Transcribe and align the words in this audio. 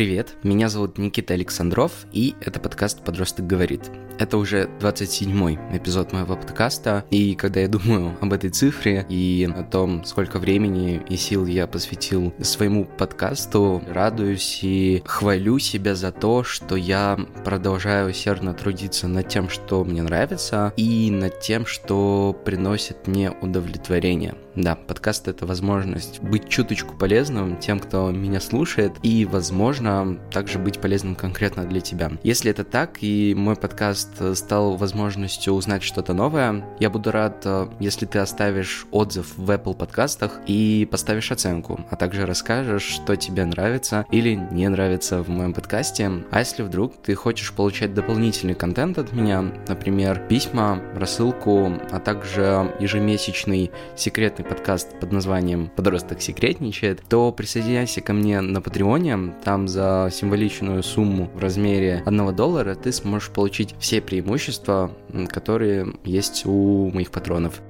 Привет, 0.00 0.36
меня 0.42 0.70
зовут 0.70 0.96
Никита 0.96 1.34
Александров, 1.34 1.92
и 2.10 2.34
это 2.40 2.58
подкаст 2.58 3.04
«Подросток 3.04 3.46
говорит». 3.46 3.90
Это 4.18 4.38
уже 4.38 4.70
27-й 4.80 5.76
эпизод 5.76 6.12
моего 6.12 6.36
подкаста, 6.36 7.04
и 7.10 7.34
когда 7.34 7.60
я 7.60 7.68
думаю 7.68 8.16
об 8.22 8.32
этой 8.32 8.48
цифре 8.48 9.04
и 9.10 9.46
о 9.54 9.62
том, 9.62 10.02
сколько 10.04 10.38
времени 10.38 11.02
и 11.10 11.16
сил 11.16 11.44
я 11.44 11.66
посвятил 11.66 12.32
своему 12.40 12.86
подкасту, 12.86 13.82
радуюсь 13.90 14.60
и 14.62 15.02
хвалю 15.04 15.58
себя 15.58 15.94
за 15.94 16.12
то, 16.12 16.44
что 16.44 16.76
я 16.76 17.18
продолжаю 17.44 18.08
усердно 18.08 18.54
трудиться 18.54 19.06
над 19.06 19.28
тем, 19.28 19.50
что 19.50 19.84
мне 19.84 20.02
нравится, 20.02 20.72
и 20.78 21.10
над 21.10 21.40
тем, 21.40 21.66
что 21.66 22.34
приносит 22.46 23.06
мне 23.06 23.30
удовлетворение. 23.30 24.34
Да, 24.56 24.74
подкаст— 24.74 25.28
это 25.28 25.46
возможность 25.46 26.20
быть 26.20 26.48
чуточку 26.48 26.96
полезным 26.96 27.56
тем, 27.58 27.78
кто 27.78 28.10
меня 28.10 28.40
слушает, 28.40 28.92
и, 29.02 29.24
возможно, 29.24 30.18
также 30.32 30.58
быть 30.58 30.80
полезным 30.80 31.14
конкретно 31.14 31.64
для 31.64 31.80
тебя. 31.80 32.10
Если 32.24 32.50
это 32.50 32.64
так, 32.64 32.98
и 33.00 33.34
мой 33.36 33.54
подкаст 33.54 34.36
стал 34.36 34.76
возможностью 34.76 35.52
узнать 35.52 35.84
что-то 35.84 36.14
новое, 36.14 36.64
я 36.80 36.90
буду 36.90 37.12
рад, 37.12 37.42
э, 37.44 37.68
если 37.78 38.06
ты 38.06 38.18
оставишь 38.18 38.86
отзыв 38.90 39.36
в 39.36 39.50
Apple 39.50 39.74
подкастах 39.74 40.40
и 40.46 40.88
поставишь 40.90 41.30
оценку, 41.30 41.80
а 41.88 41.96
также 41.96 42.26
расскажешь, 42.26 42.82
что 42.82 43.16
тебе 43.16 43.44
нравится 43.44 44.04
или 44.10 44.34
не 44.34 44.68
нравится 44.68 45.22
в 45.22 45.28
моем 45.28 45.52
подкасте. 45.52 46.10
А 46.30 46.40
если 46.40 46.62
вдруг 46.62 47.00
ты 47.00 47.14
хочешь 47.14 47.52
получать 47.52 47.94
дополнительный 47.94 48.54
контент 48.54 48.98
от 48.98 49.12
меня, 49.12 49.44
например, 49.68 50.26
письма, 50.28 50.82
рассылку, 50.96 51.72
а 51.90 52.00
также 52.00 52.74
ежемесячный 52.80 53.70
секретный 53.96 54.39
прекрасный 54.40 54.44
подкаст 54.44 55.00
под 55.00 55.12
названием 55.12 55.70
«Подросток 55.76 56.20
секретничает», 56.20 57.02
то 57.08 57.32
присоединяйся 57.32 58.00
ко 58.00 58.12
мне 58.12 58.40
на 58.40 58.60
Патреоне. 58.60 59.34
Там 59.44 59.68
за 59.68 60.10
символичную 60.12 60.82
сумму 60.82 61.30
в 61.34 61.38
размере 61.38 62.02
1 62.06 62.36
доллара 62.36 62.74
ты 62.74 62.92
сможешь 62.92 63.30
получить 63.30 63.74
все 63.78 64.00
преимущества, 64.00 64.90
которые 65.28 65.94
есть 66.04 66.46
у 66.46 66.90
моих 66.92 67.10
патронов. 67.10 67.60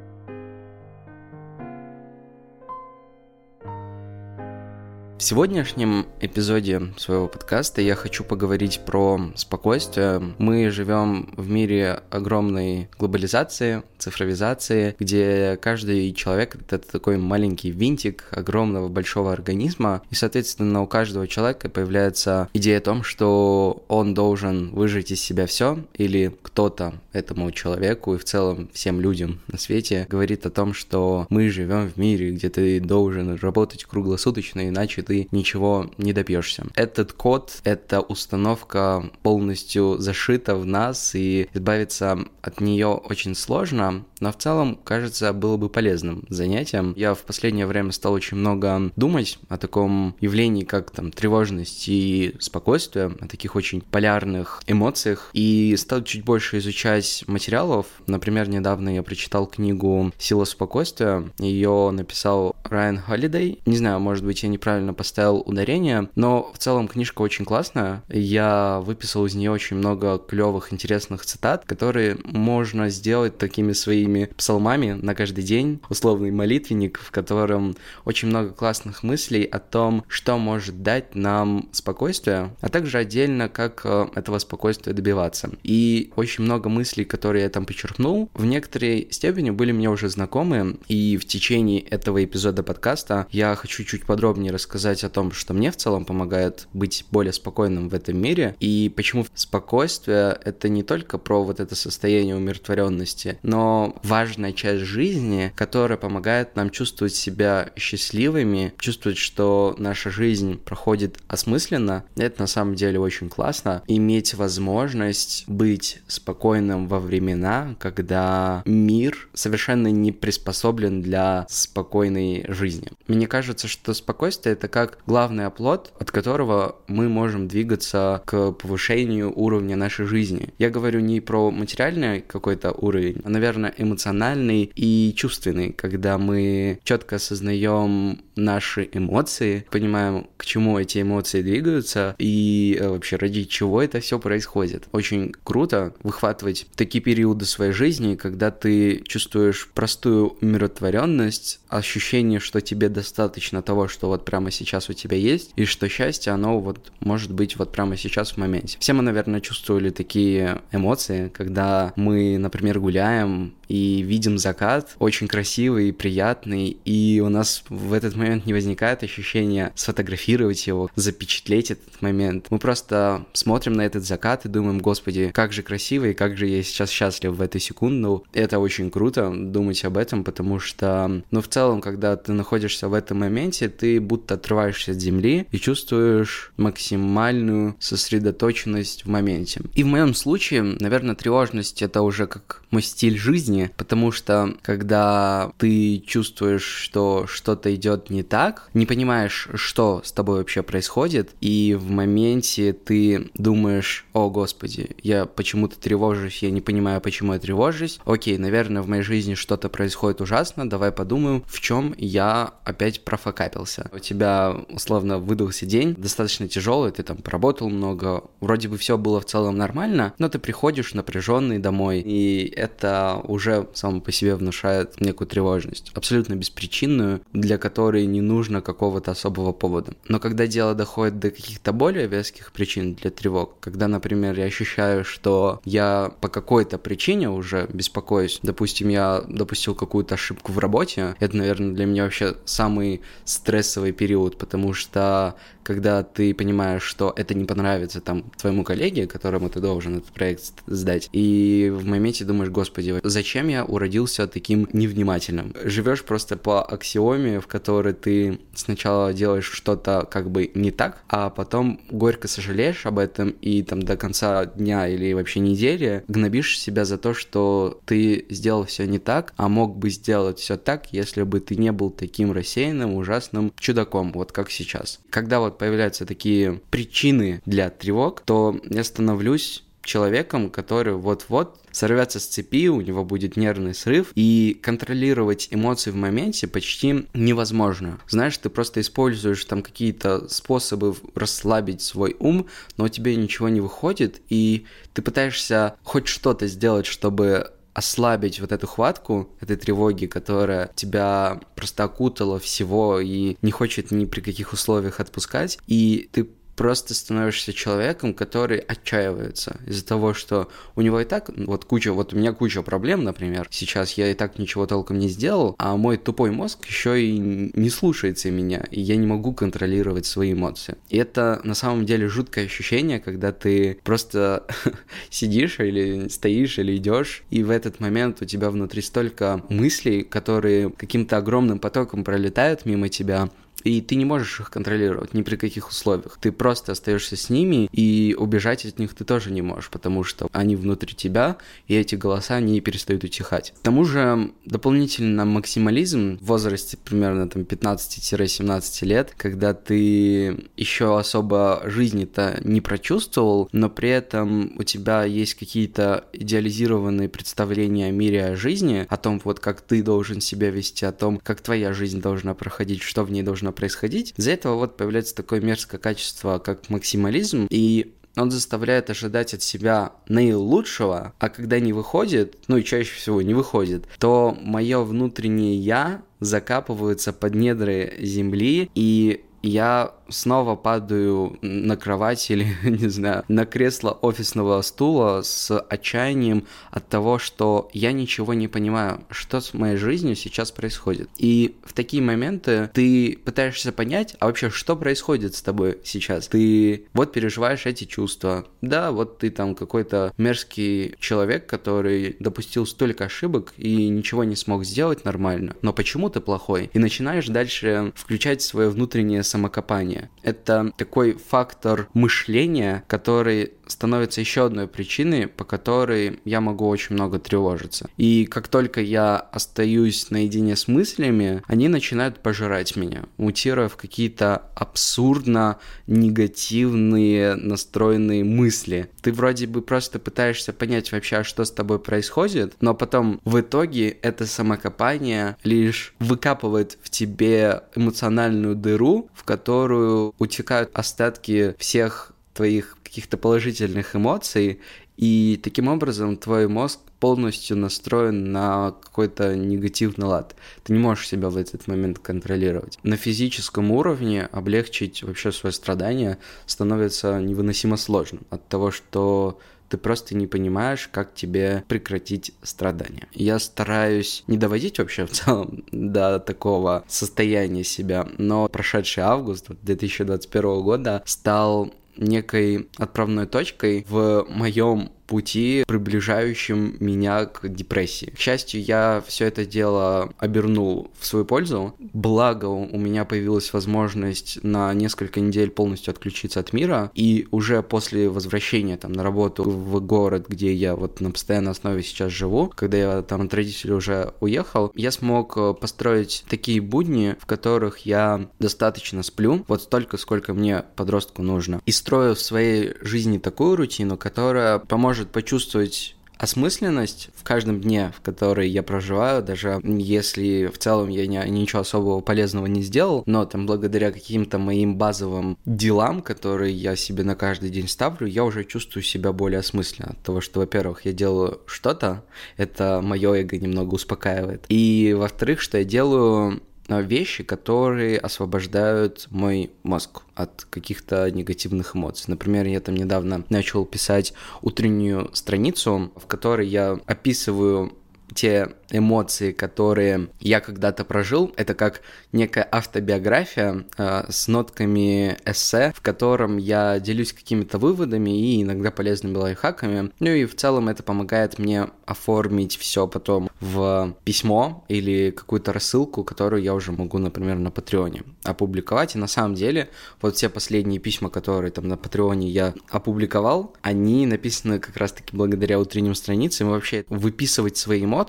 В 5.19 5.23
сегодняшнем 5.23 6.07
эпизоде 6.23 6.81
своего 6.97 7.29
подкаста 7.29 7.83
я 7.83 7.95
хочу 7.95 8.25
поговорить 8.25 8.81
про 8.87 9.21
спокойствие. 9.35 10.19
Мы 10.39 10.71
живем 10.71 11.35
в 11.37 11.51
мире 11.51 12.01
огромной 12.11 12.89
глобализации, 12.99 13.83
цифровизации, 14.01 14.97
где 14.99 15.59
каждый 15.61 16.13
человек— 16.13 16.57
это 16.71 16.79
такой 16.79 17.17
маленький 17.17 17.71
винтик 17.71 18.25
огромного 18.31 18.89
большого 18.89 19.33
организма, 19.33 20.03
и, 20.11 20.15
соответственно, 20.15 20.83
у 20.83 20.87
каждого 20.87 21.27
человека 21.27 21.69
появляется 21.69 22.49
идея 22.53 22.79
о 22.79 22.83
том, 22.83 23.03
что 23.03 23.85
он 23.89 24.15
должен 24.15 24.71
выжить 24.71 25.11
из 25.11 25.21
себя 25.21 25.47
все, 25.47 25.79
или 25.95 26.35
кто-то 26.43 26.95
этому 27.13 27.51
человеку 27.51 28.15
и 28.15 28.19
в 28.19 28.25
целом 28.25 28.69
всем 28.73 29.01
людям 29.01 29.41
на 29.49 29.59
свете 29.59 30.07
говорит 30.09 30.47
о 30.47 30.51
том, 30.51 30.75
что 30.75 31.27
мы 31.29 31.51
живем 31.51 31.91
в 31.91 31.97
мире, 31.97 32.31
где 32.31 32.49
ты 32.49 32.81
должен 32.81 33.37
работать 33.37 33.85
круглосуточно, 33.85 34.69
иначе 34.69 35.03
ты 35.03 35.29
ничего 35.31 35.91
не 35.99 36.13
добьешься. 36.13 36.67
Этот 36.75 37.13
код, 37.13 37.61
эта 37.65 38.01
установка 38.01 39.11
полностью 39.23 39.99
зашита 39.99 40.55
в 40.55 40.65
нас, 40.65 41.15
и 41.15 41.49
избавиться 41.53 42.19
от 42.43 42.61
нее 42.61 42.89
очень 42.89 43.35
сложно, 43.35 43.90
но 44.21 44.33
в 44.33 44.37
целом, 44.37 44.79
кажется, 44.85 45.33
было 45.33 45.57
бы 45.57 45.69
полезным 45.69 46.25
занятием. 46.29 46.93
Я 46.97 47.15
в 47.15 47.21
последнее 47.21 47.67
время 47.67 47.93
стал 47.93 48.13
очень 48.13 48.37
много 48.37 48.91
думать 48.97 49.39
о 49.49 49.57
таком 49.57 50.15
явлении, 50.21 50.65
как 50.65 50.91
там 50.91 51.11
тревожность 51.11 51.89
и 51.89 52.35
спокойствие, 52.39 53.07
о 53.21 53.27
таких 53.27 53.57
очень 53.57 53.81
полярных 53.81 54.63
эмоциях, 54.67 55.31
и 55.33 55.75
стал 55.77 56.03
чуть 56.03 56.25
больше 56.25 56.59
изучать 56.59 57.25
материалов. 57.27 57.87
Например, 58.07 58.49
недавно 58.49 58.95
я 58.95 59.03
прочитал 59.03 59.47
книгу 59.47 60.13
«Сила 60.19 60.45
спокойствия», 60.45 61.25
ее 61.39 61.91
написал 61.93 62.55
Райан 62.65 62.99
Холидей. 62.99 63.61
Не 63.67 63.77
знаю, 63.77 64.01
может 64.01 64.25
быть, 64.25 64.43
я 64.43 64.49
неправильно 64.49 64.95
поставил 64.95 65.43
ударение, 65.45 66.09
но 66.15 66.51
в 66.55 66.59
целом 66.59 66.89
книжка 66.89 67.23
очень 67.23 67.45
классная. 67.45 68.03
Я 68.09 68.81
выписал 68.85 69.27
из 69.27 69.35
нее 69.35 69.51
очень 69.51 69.77
много 69.77 70.19
клевых, 70.19 70.73
интересных 70.73 71.25
цитат, 71.25 71.65
которые 71.65 72.19
можно 72.25 72.89
сделать 72.89 73.39
такими 73.39 73.73
своими 73.81 74.27
псалмами 74.37 74.93
на 74.93 75.15
каждый 75.15 75.45
день. 75.45 75.81
Условный 75.89 76.31
молитвенник, 76.31 76.99
в 76.99 77.11
котором 77.11 77.77
очень 78.05 78.29
много 78.29 78.51
классных 78.51 79.03
мыслей 79.03 79.45
о 79.45 79.59
том, 79.59 80.05
что 80.09 80.39
может 80.39 80.83
дать 80.83 81.15
нам 81.15 81.69
спокойствие, 81.73 82.55
а 82.61 82.69
также 82.69 82.99
отдельно, 82.99 83.49
как 83.49 83.83
э, 83.85 84.07
этого 84.15 84.39
спокойствия 84.39 84.93
добиваться. 84.93 85.51
И 85.63 86.13
очень 86.17 86.45
много 86.45 86.69
мыслей, 86.69 87.05
которые 87.05 87.45
я 87.45 87.49
там 87.49 87.65
почерпнул, 87.65 88.31
в 88.35 88.45
некоторой 88.45 89.09
степени 89.11 89.51
были 89.51 89.73
мне 89.73 89.89
уже 89.89 90.09
знакомы, 90.09 90.79
и 90.89 91.17
в 91.17 91.27
течение 91.27 91.81
этого 91.81 92.23
эпизода 92.23 92.51
эпизода 92.51 92.63
подкаста 92.63 93.27
я 93.31 93.55
хочу 93.55 93.85
чуть 93.85 94.07
подробнее 94.07 94.53
рассказать 94.53 95.05
о 95.05 95.11
том, 95.11 95.31
что 95.31 95.55
мне 95.55 95.71
в 95.71 95.77
целом 95.77 96.05
помогает 96.05 96.69
быть 96.73 97.05
более 97.11 97.33
спокойным 97.33 97.89
в 97.89 97.95
этом 97.95 98.17
мире, 98.17 98.57
и 98.61 98.93
почему 98.95 99.27
спокойствие— 99.35 100.39
это 100.45 100.69
не 100.69 100.83
только 100.83 101.19
про 101.19 101.45
вот 101.45 101.61
это 101.61 101.75
состояние 101.75 102.35
умиротворенности, 102.35 103.39
но 103.43 103.70
важная 104.03 104.53
часть 104.53 104.85
жизни, 104.85 105.53
которая 105.55 105.99
помогает 105.99 106.57
нам 106.57 106.71
чувствовать 106.71 107.15
себя 107.15 107.71
счастливыми, 107.77 108.73
чувствовать, 108.79 109.19
что 109.19 109.75
наша 109.79 110.11
жизнь 110.11 110.59
проходит 110.59 111.19
осмысленно. 111.29 112.05
Это 112.17 112.41
на 112.43 112.47
самом 112.47 112.75
деле 112.75 112.99
очень 112.99 113.29
классно. 113.29 113.83
Иметь 113.87 114.35
возможность 114.35 115.45
быть 115.47 116.03
спокойным 116.07 116.89
во 116.89 117.01
времена, 117.01 117.77
когда 117.79 118.63
мир 118.65 119.29
совершенно 119.35 119.89
не 119.89 120.13
приспособлен 120.13 121.03
для 121.03 121.47
спокойной 121.49 122.45
жизни. 122.49 122.89
Мне 123.07 123.27
кажется, 123.27 123.69
что 123.69 123.95
спокойствие— 123.95 124.53
это 124.55 124.69
как 124.69 124.99
главный 125.07 125.47
оплот, 125.47 125.93
от 125.99 126.11
которого 126.11 126.77
мы 126.89 127.09
можем 127.09 127.49
двигаться 127.49 128.23
к 128.25 128.53
повышению 128.53 129.33
уровня 129.35 129.77
нашей 129.77 130.07
жизни. 130.07 130.53
Я 130.59 130.71
говорю 130.71 131.01
не 131.01 131.21
про 131.21 131.51
материальный 131.51 132.21
какой-то 132.21 132.73
уровень, 132.73 133.21
а, 133.25 133.29
наверное, 133.29 133.60
эмоциональный 133.69 134.71
и 134.75 135.15
чувственный, 135.17 135.73
когда 135.73 136.19
мы 136.19 136.81
четко 136.85 137.17
осознаем 137.17 138.21
наши 138.37 138.89
эмоции, 138.93 139.67
понимаем, 139.71 140.27
к 140.37 140.45
чему 140.45 140.79
эти 140.79 141.03
эмоции 141.03 141.43
двигаются 141.43 142.15
и 142.19 142.77
э, 142.81 142.89
вообще 142.89 143.17
ради 143.17 143.45
чего 143.45 143.83
это 143.83 144.01
все 144.01 144.19
происходит. 144.19 144.89
Очень 144.93 145.33
круто 145.45 145.95
выхватывать 146.03 146.67
такие 146.75 147.03
периоды 147.03 147.45
своей 147.45 147.73
жизни, 147.73 148.15
когда 148.15 148.51
ты 148.51 149.03
чувствуешь 149.07 149.69
простую 149.75 150.37
умиротворенность, 150.41 151.61
ощущение, 151.69 152.41
что 152.41 152.61
тебе 152.61 152.89
достаточно 152.89 153.63
того, 153.63 153.89
что 153.89 154.09
вот 154.09 154.25
прямо 154.25 154.51
сейчас 154.51 154.89
у 154.89 154.93
тебя 154.93 155.17
есть, 155.17 155.53
и 155.57 155.65
что 155.65 155.89
счастье, 155.89 156.33
оно 156.33 156.61
вот 156.61 156.93
может 157.01 157.33
быть 157.33 157.57
вот 157.57 157.73
прямо 157.73 157.97
сейчас 157.97 158.33
в 158.33 158.37
моменте. 158.39 158.79
Все 158.81 158.93
мы, 158.93 159.03
наверное, 159.03 159.41
чувствовали 159.41 159.91
такие 159.91 160.63
эмоции, 160.73 161.29
когда 161.29 161.93
мы, 161.97 162.39
например, 162.39 162.81
гуляем 162.81 163.50
um, 163.51 163.60
и 163.71 164.03
видим 164.03 164.37
закат, 164.37 164.97
очень 164.99 165.29
красивый 165.29 165.91
и 165.91 165.93
приятный, 165.93 166.77
и 166.85 167.23
у 167.25 167.29
нас 167.29 167.63
в 167.69 167.93
этот 167.93 168.17
момент 168.17 168.45
не 168.45 168.53
возникает 168.53 169.05
ощущения 169.05 169.73
сфотографировать 169.77 170.67
его, 170.67 170.91
запечатлеть 170.97 171.71
этот 171.71 172.03
момент. 172.03 172.47
Мы 172.51 172.59
просто 172.59 173.25
смотрим 173.33 173.75
на 173.75 173.83
этот 173.83 174.05
закат 174.05 174.45
и 174.45 174.49
думаем, 174.49 174.81
господи, 174.81 175.31
как 175.33 175.53
же 175.53 175.63
красиво 175.63 176.07
и 176.07 176.15
как 176.15 176.37
же 176.37 176.49
я 176.49 176.65
сейчас 176.65 176.91
счастлив 176.91 177.33
в 177.33 177.41
эту 177.41 177.61
секунду. 177.61 178.25
Это 178.33 178.59
очень 178.59 178.91
круто 178.91 179.33
думать 179.33 179.85
об 179.85 179.97
этом, 179.97 180.25
потому 180.25 180.59
что, 180.59 181.23
ну, 181.31 181.41
в 181.41 181.47
целом, 181.47 181.81
когда 181.81 182.17
ты 182.17 182.33
находишься 182.33 182.89
в 182.89 182.95
этом 182.95 183.21
моменте, 183.21 183.69
ты 183.69 184.01
будто 184.01 184.35
отрываешься 184.35 184.93
от 184.93 184.99
земли 184.99 185.47
и 185.53 185.59
чувствуешь 185.59 186.53
максимальную 186.57 187.77
сосредоточенность 187.79 189.05
в 189.05 189.09
моменте. 189.09 189.61
И 189.77 189.85
в 189.85 189.87
моем 189.87 190.15
случае, 190.15 190.63
наверное, 190.63 191.15
тревожность 191.15 191.83
это 191.83 192.03
уже 192.03 192.27
как 192.27 192.65
мой 192.71 192.83
стиль 192.83 193.19
жизни, 193.19 193.60
потому 193.77 194.13
что 194.13 194.55
когда 194.63 195.53
ты 195.59 195.99
чувствуешь, 196.07 196.65
что 196.65 197.27
что-то 197.27 197.75
идет 197.75 198.11
не 198.11 198.23
так, 198.23 198.69
не 198.75 198.87
понимаешь, 198.87 199.49
что 199.55 200.03
с 200.05 200.13
тобой 200.13 200.39
вообще 200.39 200.63
происходит, 200.63 201.31
и 201.41 201.77
в 201.79 201.91
моменте 201.91 202.73
ты 202.73 203.31
думаешь, 203.35 204.07
о 204.13 204.31
господи, 204.31 204.91
я 205.03 205.27
почему-то 205.27 205.79
тревожусь, 205.79 206.43
я 206.43 206.51
не 206.51 206.61
понимаю, 206.61 207.01
почему 207.01 207.35
я 207.35 207.39
тревожусь, 207.39 208.01
окей, 208.05 208.39
наверное, 208.39 208.83
в 208.83 208.89
моей 208.89 209.03
жизни 209.03 209.35
что-то 209.35 209.69
происходит 209.69 210.21
ужасно, 210.21 210.69
давай 210.69 210.93
подумаем, 210.93 211.45
в 211.47 211.61
чем 211.61 211.95
я 211.99 212.55
опять 212.65 213.05
профокапился. 213.05 213.91
У 213.93 213.99
тебя, 213.99 214.57
условно, 214.69 215.19
выдался 215.19 215.67
день, 215.67 215.95
достаточно 215.97 216.49
тяжелый, 216.49 216.93
ты 216.93 217.03
там 217.03 217.19
поработал 217.19 217.69
много, 217.69 218.25
вроде 218.41 218.69
бы 218.69 218.79
все 218.79 218.97
было 218.97 219.21
в 219.21 219.27
целом 219.27 219.57
нормально, 219.57 220.15
но 220.19 220.29
ты 220.29 220.39
приходишь 220.39 220.95
напряженный 220.95 221.59
домой, 221.59 222.01
и 222.01 222.53
это 222.57 223.21
уже 223.25 223.50
уже 223.51 223.69
само 223.75 224.01
по 224.01 224.13
себе 224.13 224.35
внушает 224.35 225.01
некую 225.01 225.29
тревожность, 225.29 225.91
абсолютно 225.95 226.35
беспричинную, 226.35 227.21
для 227.33 227.59
которой 227.59 228.07
не 228.07 228.21
нужно 228.21 228.61
какого-то 228.61 229.11
особого 229.11 229.53
повода. 229.53 229.93
Но 230.09 230.21
когда 230.21 230.47
дело 230.47 230.75
доходит 230.75 231.19
до 231.19 231.31
каких-то 231.31 231.73
более 231.73 232.07
веских 232.07 232.53
причин 232.53 232.95
для 232.95 233.11
тревог, 233.11 233.59
когда, 233.61 233.89
например, 233.89 234.39
я 234.39 234.45
ощущаю, 234.45 235.05
что 235.05 235.61
я 235.65 236.13
по 236.21 236.29
какой-то 236.29 236.79
причине 236.79 237.31
уже 237.31 237.69
беспокоюсь, 237.73 238.41
допустим, 238.43 238.89
я 238.89 239.23
допустил 239.29 239.75
какую-то 239.75 240.15
ошибку 240.15 240.53
в 240.53 240.59
работе, 240.59 241.15
это, 241.21 241.37
наверное, 241.37 241.75
для 241.75 241.87
меня 241.87 242.05
вообще 242.05 242.37
самый 242.45 243.03
стрессовый 243.25 243.93
период, 243.93 244.39
потому 244.39 244.73
что 244.73 245.35
когда 245.71 246.03
ты 246.03 246.35
понимаешь, 246.35 246.83
что 246.83 247.13
это 247.15 247.33
не 247.33 247.45
понравится 247.45 248.01
там 248.01 248.25
твоему 248.37 248.65
коллеге, 248.65 249.07
которому 249.07 249.49
ты 249.49 249.61
должен 249.61 249.99
этот 249.99 250.11
проект 250.11 250.55
сдать, 250.67 251.09
и 251.13 251.73
в 251.73 251.87
моменте 251.87 252.25
думаешь, 252.25 252.51
господи, 252.51 252.99
зачем 253.05 253.47
я 253.47 253.65
уродился 253.65 254.27
таким 254.27 254.69
невнимательным? 254.73 255.55
Живешь 255.63 256.03
просто 256.03 256.37
по 256.37 256.61
аксиоме, 256.61 257.39
в 257.39 257.47
которой 257.47 257.93
ты 257.93 258.41
сначала 258.53 259.15
делаешь 259.15 259.49
что-то 259.49 260.09
как 260.11 260.29
бы 260.33 260.51
не 260.57 260.73
так, 260.73 261.05
а 261.09 261.31
потом 261.31 261.81
горько 261.89 262.27
сожалеешь 262.27 262.85
об 262.85 262.99
этом 262.99 263.31
и 263.31 263.63
там 263.63 263.81
до 263.81 263.97
конца 263.97 264.47
дня 264.47 264.89
или 264.89 265.13
вообще 265.13 265.39
недели 265.39 266.03
гнобишь 266.09 266.59
себя 266.59 266.85
за 266.85 266.99
то, 266.99 267.15
что 267.15 267.81
ты 267.85 268.27
сделал 268.29 268.65
все 268.65 268.89
не 268.89 268.99
так, 268.99 269.35
а 269.37 269.49
мог 269.49 269.77
бы 269.77 269.89
сделать 269.91 270.41
все 270.41 270.57
так, 270.57 270.93
если 270.93 271.23
бы 271.23 271.39
ты 271.39 271.55
не 271.55 271.71
был 271.71 271.91
таким 271.91 272.33
рассеянным, 272.33 272.95
ужасным 272.95 273.53
чудаком, 273.57 274.11
вот 274.11 274.33
как 274.33 274.51
сейчас. 274.51 274.99
Когда 275.11 275.39
вот 275.39 275.60
появляются 275.61 276.07
такие 276.07 276.63
причины 276.71 277.43
для 277.45 277.69
тревог, 277.69 278.23
то 278.23 278.59
я 278.71 278.83
становлюсь 278.83 279.63
человеком, 279.83 280.49
который 280.49 280.95
вот-вот 280.95 281.61
сорвется 281.71 282.19
с 282.19 282.27
цепи, 282.27 282.69
у 282.69 282.81
него 282.81 283.05
будет 283.05 283.37
нервный 283.37 283.75
срыв, 283.75 284.13
и 284.15 284.59
контролировать 284.63 285.49
эмоции 285.51 285.91
в 285.91 285.97
моменте 285.97 286.47
почти 286.47 287.07
невозможно. 287.13 288.01
Знаешь, 288.09 288.39
ты 288.39 288.49
просто 288.49 288.81
используешь 288.81 289.45
там 289.45 289.63
какие-то 289.63 290.29
способы 290.29 290.95
расслабить 291.15 291.83
свой 291.83 292.17
ум, 292.19 292.47
но 292.79 292.85
у 292.85 292.89
тебя 292.89 293.15
ничего 293.15 293.51
не 293.51 293.61
выходит, 293.61 294.23
и 294.31 294.65
ты 294.95 295.03
пытаешься 295.03 295.77
хоть 295.83 296.09
что-то 296.09 296.47
сделать, 296.47 296.87
чтобы 296.87 297.53
ослабить 297.75 298.41
вот 298.41 298.53
эту 298.53 298.67
хватку 298.67 299.31
этой 299.41 299.57
тревоги, 299.57 300.07
которая 300.07 300.71
тебя 300.75 301.41
просто 301.55 301.85
окутала 301.85 302.39
всего 302.39 303.01
и 303.01 303.37
не 303.43 303.51
хочет 303.51 303.91
ни 303.91 304.05
при 304.05 304.21
каких 304.21 304.53
условиях 304.53 305.01
отпускать, 305.01 305.59
и 305.67 306.09
ты 306.13 306.29
просто 306.61 306.93
становишься 306.93 307.55
человеком, 307.55 308.13
который 308.13 308.59
отчаивается 308.59 309.57
из-за 309.67 309.83
того, 309.83 310.13
что 310.13 310.51
у 310.77 310.83
него 310.83 311.01
и 311.01 311.07
так 311.07 311.31
вот 311.35 311.65
куча, 311.65 311.91
вот 311.91 312.13
у 312.13 312.19
меня 312.19 312.35
куча 312.35 312.61
проблем, 312.61 313.03
например, 313.03 313.49
сейчас 313.51 313.95
я 313.95 314.11
и 314.11 314.15
так 314.15 314.39
ничего 314.39 314.67
толком 314.67 314.99
не 314.99 315.09
сделал, 315.09 315.55
а 315.57 315.79
мой 315.79 315.97
тупой 315.97 316.31
мозг 316.33 316.67
еще 316.67 317.03
и 317.03 317.19
не 317.19 317.71
слушается 317.71 318.31
меня, 318.31 318.67
и 318.71 318.79
я 318.79 318.97
не 318.97 319.07
могу 319.07 319.33
контролировать 319.33 320.05
свои 320.05 320.35
эмоции. 320.35 320.77
И 320.91 320.99
это 320.99 321.41
на 321.45 321.55
самом 321.55 321.87
деле 321.87 322.09
жуткое 322.09 322.45
ощущение, 322.45 323.01
когда 323.01 323.33
ты 323.33 323.81
просто 323.83 324.47
сидишь 325.09 325.61
или 325.61 326.09
стоишь 326.09 326.59
или 326.59 326.77
идешь, 326.77 327.23
и 327.31 327.43
в 327.43 327.49
этот 327.49 327.81
момент 327.81 328.21
у 328.21 328.27
тебя 328.27 328.51
внутри 328.51 328.83
столько 328.83 329.43
мыслей, 329.49 330.03
которые 330.03 330.69
каким-то 330.69 331.17
огромным 331.17 331.59
потоком 331.59 332.05
пролетают 332.05 332.67
мимо 332.67 332.91
тебя, 332.91 333.31
и 333.65 333.81
ты 333.81 333.97
не 333.97 334.05
можешь 334.05 334.41
их 334.41 334.51
контролировать 334.51 335.15
ни 335.15 335.23
при 335.23 335.37
каких 335.37 335.69
условиях. 335.69 336.19
Ты 336.21 336.33
просто 336.33 336.73
остаешься 336.73 337.17
с 337.17 337.31
ними, 337.31 337.69
и 337.73 338.15
убежать 338.19 338.65
от 338.65 338.79
них 338.79 338.95
ты 338.95 339.05
тоже 339.05 339.31
не 339.31 339.43
можешь, 339.43 339.71
потому 339.71 340.05
что 340.05 340.29
они 340.33 340.57
внутри 340.57 340.95
тебя, 340.95 341.37
и 341.67 341.75
эти 341.75 341.95
голоса 341.95 342.41
не 342.41 342.61
перестают 342.61 343.05
утихать. 343.05 343.53
К 343.61 343.65
тому 343.65 343.85
же 343.85 344.33
дополнительно 344.45 345.25
максимализм 345.25 346.19
в 346.19 346.27
возрасте 346.27 346.77
примерно 346.77 347.29
там 347.29 347.43
15-17 347.43 348.85
лет, 348.85 349.15
когда 349.17 349.55
ты 349.55 350.49
еще 350.57 350.99
особо 350.99 351.63
жизни-то 351.65 352.41
не 352.45 352.61
прочувствовал, 352.61 353.49
но 353.53 353.69
при 353.71 353.91
этом 353.91 354.59
у 354.59 354.63
тебя 354.63 355.05
есть 355.05 355.35
какие-то 355.35 356.05
идеализированные 356.13 357.09
представления 357.09 357.87
о 357.87 357.91
мире, 357.91 358.27
о 358.27 358.37
жизни, 358.37 358.87
о 358.89 358.97
том, 358.97 359.21
вот 359.25 359.41
как 359.41 359.61
ты 359.61 359.83
должен 359.83 360.21
себя 360.21 360.51
вести, 360.51 360.85
о 360.85 360.93
том, 360.93 361.19
как 361.23 361.41
твоя 361.41 361.73
жизнь 361.73 362.01
должна 362.01 362.35
проходить, 362.35 362.83
что 362.83 363.05
в 363.05 363.11
ней 363.11 363.23
должно 363.23 363.50
должно 363.51 363.53
происходить. 363.53 364.15
Из-за 364.17 364.33
этого 364.33 364.57
вот 364.57 364.77
появляется 364.77 365.15
такое 365.15 365.41
мерзкое 365.41 365.81
качество, 365.81 366.39
как 366.39 366.69
максимализм, 366.71 367.47
и 367.51 367.95
он 368.17 368.31
заставляет 368.31 368.91
ожидать 368.91 369.35
от 369.35 369.43
себя 369.43 369.93
наилучшего, 370.09 371.13
а 371.19 371.29
когда 371.29 371.61
не 371.61 371.73
выходит, 371.73 372.37
ну 372.49 372.57
и 372.57 372.65
чаще 372.65 372.93
всего 372.95 373.23
не 373.23 373.35
выходит, 373.35 373.87
то 373.99 374.37
мое 374.41 374.81
внутреннее 374.81 375.57
я 375.57 376.03
закапывается 376.19 377.13
под 377.13 377.35
недры 377.35 377.95
земли, 378.01 378.71
и 378.75 379.25
я 379.43 379.93
снова 380.09 380.57
падаю 380.57 381.39
на 381.43 381.77
кровать 381.77 382.31
или, 382.31 382.47
не 382.65 382.89
знаю, 382.89 383.25
на 383.29 383.47
кресло 383.47 383.93
офисного 384.03 384.61
стула 384.63 385.23
с 385.23 385.59
отчаянием 385.59 386.47
от 386.71 386.89
того, 386.89 387.19
что 387.19 387.71
я 387.73 387.93
ничего 387.93 388.35
не 388.35 388.49
понимаю, 388.49 389.05
что 389.11 389.41
с 389.41 389.55
моей 389.55 389.77
жизнью 389.77 390.17
сейчас 390.17 390.51
происходит. 390.51 391.09
И 391.19 391.57
в 391.65 391.73
такие 391.73 392.03
моменты 392.03 392.71
ты 392.75 393.19
пытаешься 393.25 393.73
понять, 393.73 394.17
а 394.19 394.27
вообще, 394.27 394.51
что 394.51 394.77
происходит 394.77 395.35
с 395.35 395.43
тобой 395.43 395.79
сейчас? 395.85 396.29
Ты 396.29 396.87
вот 396.93 397.13
переживаешь 397.13 397.67
эти 397.67 397.85
чувства. 397.85 398.47
Да, 398.61 398.93
вот 398.93 399.19
ты 399.19 399.31
там 399.31 399.55
какой-то 399.55 400.13
мерзкий 400.19 400.95
человек, 400.99 401.47
который 401.47 402.17
допустил 402.19 402.67
столько 402.67 403.05
ошибок 403.05 403.53
и 403.57 403.89
ничего 403.89 404.25
не 404.25 404.37
смог 404.37 404.65
сделать 404.65 405.05
нормально. 405.05 405.55
Но 405.63 405.73
почему 405.73 406.11
ты 406.11 406.21
плохой? 406.21 406.71
И 406.73 406.79
начинаешь 406.79 407.27
дальше 407.27 407.93
включать 407.95 408.43
свое 408.43 408.71
внутреннее 408.71 409.23
самокопание. 409.31 410.11
Это 410.23 410.73
такой 410.77 411.15
фактор 411.15 411.89
мышления, 411.95 412.85
который 412.87 413.53
становится 413.71 414.21
еще 414.21 414.47
одной 414.47 414.67
причиной, 414.67 415.27
по 415.29 415.45
которой 415.45 416.21
я 416.25 416.41
могу 416.41 416.69
очень 416.69 416.95
много 416.95 417.19
тревожиться. 417.19 417.89
И 417.97 418.27
как 418.27 418.49
только 418.49 418.81
я 418.81 419.17
остаюсь 419.17 420.11
наедине 420.11 420.57
с 420.57 420.69
мыслями, 420.69 421.43
они 421.47 421.69
начинают 421.69 422.21
пожирать 422.21 422.77
меня, 422.77 423.05
мутируя 423.17 423.69
в 423.69 423.77
какие-то 423.77 424.43
абсурдно 424.55 425.59
негативные 425.87 427.37
настроенные 427.37 428.25
мысли. 428.25 428.91
Ты 429.03 429.13
вроде 429.13 429.47
бы 429.47 429.63
просто 429.63 429.99
пытаешься 429.99 430.53
понять 430.53 430.93
вообще, 430.93 431.19
а 431.19 431.25
что 431.25 431.45
с 431.45 431.51
тобой 431.51 431.79
происходит, 431.79 432.55
но 432.61 432.75
потом 432.75 433.21
в 433.25 433.41
итоге 433.41 433.89
это 433.89 434.27
самокопание 434.27 435.37
лишь 435.45 435.95
выкапывает 435.99 436.79
в 436.83 436.91
тебе 436.91 437.63
эмоциональную 437.77 438.57
дыру, 438.57 439.09
в 439.21 439.25
которую 439.25 440.15
утекают 440.19 440.71
остатки 440.73 441.55
всех 441.59 442.13
твоих 442.33 442.79
каких-то 442.83 443.19
положительных 443.19 443.95
эмоций, 443.95 444.61
и 444.97 445.39
таким 445.43 445.69
образом 445.69 446.17
твой 446.17 446.49
мозг 446.49 446.81
полностью 447.01 447.59
настроен 447.59 448.33
на 448.33 448.75
какой-то 448.83 449.37
негативный 449.37 450.07
лад. 450.07 450.35
Ты 450.65 450.73
не 450.73 450.79
можешь 450.79 451.09
себя 451.09 451.29
в 451.29 451.37
этот 451.37 451.67
момент 451.67 451.99
контролировать. 451.99 452.79
На 452.83 452.97
физическом 452.97 453.71
уровне 453.73 454.27
облегчить 454.33 455.03
вообще 455.03 455.33
свое 455.33 455.53
страдание 455.53 456.17
становится 456.47 457.21
невыносимо 457.21 457.77
сложным 457.77 458.23
от 458.31 458.49
того, 458.49 458.71
что 458.71 459.39
ты 459.71 459.79
просто 459.79 460.17
не 460.17 460.27
понимаешь, 460.27 460.89
как 460.93 461.15
тебе 461.15 461.65
прекратить 461.69 462.33
страдания. 462.43 463.09
Я 463.13 463.39
стараюсь 463.39 464.25
не 464.27 464.37
доводить 464.37 464.79
вообще 464.79 465.07
в 465.07 465.11
целом 465.11 465.65
до 465.73 466.19
такого 466.19 466.85
состояния 466.89 467.65
себя, 467.65 468.09
но 468.19 468.49
прошедший 468.49 469.05
август 469.05 469.47
2021 469.63 470.63
года 470.63 471.03
стал 471.07 471.73
некой 471.97 472.69
отправной 472.79 473.27
точкой 473.27 473.87
в 473.89 474.27
моем 474.29 474.91
пути, 475.11 475.65
приближающим 475.67 476.77
меня 476.79 477.27
к 477.27 477.49
депрессии. 477.49 478.11
К 478.11 478.19
счастью, 478.19 478.63
я 478.63 479.03
все 479.09 479.27
это 479.27 479.45
дело 479.45 480.13
обернул 480.19 480.93
в 481.01 481.05
свою 481.05 481.25
пользу. 481.25 481.75
Благо, 481.81 482.47
у 482.47 482.79
меня 482.79 483.05
появилась 483.05 483.53
возможность 483.53 484.39
на 484.45 484.73
несколько 484.73 485.19
недель 485.19 485.51
полностью 485.51 485.91
отключиться 485.91 486.39
от 486.39 486.53
мира, 486.53 486.93
и 486.95 487.27
уже 487.33 487.61
после 487.65 488.09
возвращения 488.09 488.77
там 488.77 488.93
на 488.93 489.03
работу 489.03 489.43
в 489.43 489.81
город, 489.85 490.27
где 490.29 490.55
я 490.55 490.77
вот 490.77 491.01
на 491.01 491.11
постоянной 491.11 491.51
основе 491.51 491.83
сейчас 491.83 492.13
живу, 492.13 492.53
когда 492.55 492.77
я 492.79 493.03
там 493.03 493.23
от 493.23 493.35
родителей 493.35 493.75
уже 493.75 494.15
уехал, 494.21 494.71
я 494.77 494.93
смог 494.93 495.37
э, 495.37 495.55
построить 495.61 496.25
такие 496.29 496.61
будни, 496.61 497.17
в 497.19 497.27
которых 497.27 497.79
я 497.79 498.29
достаточно 498.39 499.03
сплю, 499.03 499.45
вот 499.49 499.63
столько, 499.63 499.97
сколько 499.97 500.35
мне 500.35 500.65
подростку 500.77 501.23
нужно, 501.23 501.61
и 501.67 501.73
строю 501.73 502.15
в 502.15 502.21
своей 502.21 502.75
жизни 502.81 503.19
такую 503.19 503.57
рутину, 503.57 503.97
которая 503.97 504.61
поможет 504.61 505.00
может 505.01 505.13
почувствовать 505.13 505.97
осмысленность 506.19 507.09
в 507.17 507.23
каждом 507.25 507.63
дне, 507.63 507.91
в 507.97 508.03
который 508.03 508.51
я 508.51 508.63
проживаю, 508.63 509.23
даже 509.23 509.59
если 509.65 510.51
в 510.53 510.59
целом 510.59 510.91
я 510.91 511.07
не, 511.07 511.17
ничего 511.31 511.63
особого 511.63 512.03
полезного 512.03 512.45
не 512.45 512.61
сделал, 512.61 513.03
но 513.07 513.25
там 513.25 513.47
благодаря 513.47 513.91
каким-то 513.91 514.39
моим 514.39 514.77
базовым 514.77 515.39
делам, 515.47 516.03
которые 516.03 516.55
я 516.55 516.77
себе 516.77 517.05
на 517.05 517.15
каждый 517.15 517.49
день 517.49 517.67
ставлю, 517.69 518.07
я 518.07 518.25
уже 518.25 518.45
чувствую 518.45 518.83
себя 518.83 519.15
более 519.15 519.39
осмысленно. 519.39 519.93
От 519.93 520.03
того, 520.03 520.21
что, 520.21 520.41
во-первых, 520.41 520.85
я 520.85 520.93
делаю 520.93 521.41
что-то, 521.47 522.05
это 522.37 522.83
мое 522.83 523.15
эго 523.15 523.39
немного 523.39 523.77
успокаивает. 523.77 524.45
И, 524.51 524.95
во-вторых, 524.95 525.41
что 525.41 525.57
я 525.57 525.65
делаю 525.65 526.43
вещи, 526.79 527.25
которые 527.25 527.99
освобождают 527.99 529.09
мой 529.11 529.51
мозг 529.65 530.03
от 530.15 530.47
каких-то 530.49 531.11
негативных 531.11 531.75
эмоций. 531.75 532.05
Например, 532.09 532.47
я 532.47 532.61
там 532.61 532.77
недавно 532.77 533.25
начал 533.29 533.65
писать 533.65 534.13
утреннюю 534.43 535.11
страницу, 535.15 535.91
в 535.97 536.07
которой 536.07 536.47
я 536.47 536.79
описываю 536.87 537.73
те 538.15 538.49
эмоции, 538.71 539.33
которые 539.33 540.09
я 540.21 540.41
когда-то 540.41 540.85
прожил, 540.85 541.33
это 541.37 541.55
как 541.55 541.83
некая 542.13 542.47
автобиография 542.51 543.65
э, 543.77 544.05
с 544.09 544.29
нотками 544.29 545.17
эссе, 545.25 545.73
в 545.75 545.81
котором 545.81 546.37
я 546.37 546.79
делюсь 546.79 547.13
какими-то 547.13 547.59
выводами 547.59 548.11
и 548.11 548.43
иногда 548.43 548.71
полезными 548.71 549.17
лайфхаками. 549.17 549.91
Ну 549.99 550.11
и 550.11 550.25
в 550.25 550.37
целом 550.37 550.69
это 550.69 550.83
помогает 550.83 551.39
мне 551.39 551.69
оформить 551.87 552.57
все 552.57 552.87
потом 552.87 553.31
в 553.41 553.97
письмо 554.05 554.65
или 554.69 555.11
какую-то 555.11 555.53
рассылку, 555.53 556.05
которую 556.05 556.43
я 556.43 556.55
уже 556.55 556.73
могу, 556.73 556.99
например, 556.99 557.37
на 557.37 557.51
Патреоне 557.51 558.05
опубликовать. 558.25 558.95
И 558.95 558.99
на 558.99 559.09
самом 559.09 559.35
деле 559.35 559.71
вот 560.01 560.17
все 560.17 560.29
последние 560.29 560.79
письма, 560.79 561.11
которые 561.11 561.51
там 561.51 561.69
на 561.69 561.77
Патреоне 561.77 562.29
я 562.29 562.55
опубликовал, 562.69 563.57
они 563.63 564.07
написаны 564.07 564.59
как 564.59 564.77
раз-таки 564.77 565.17
благодаря 565.17 565.59
утренним 565.59 565.95
страницам. 565.95 566.49
И 566.49 566.51
вообще 566.51 566.85
выписывать 566.89 567.57
свои 567.57 567.85
эмоции 567.85 568.00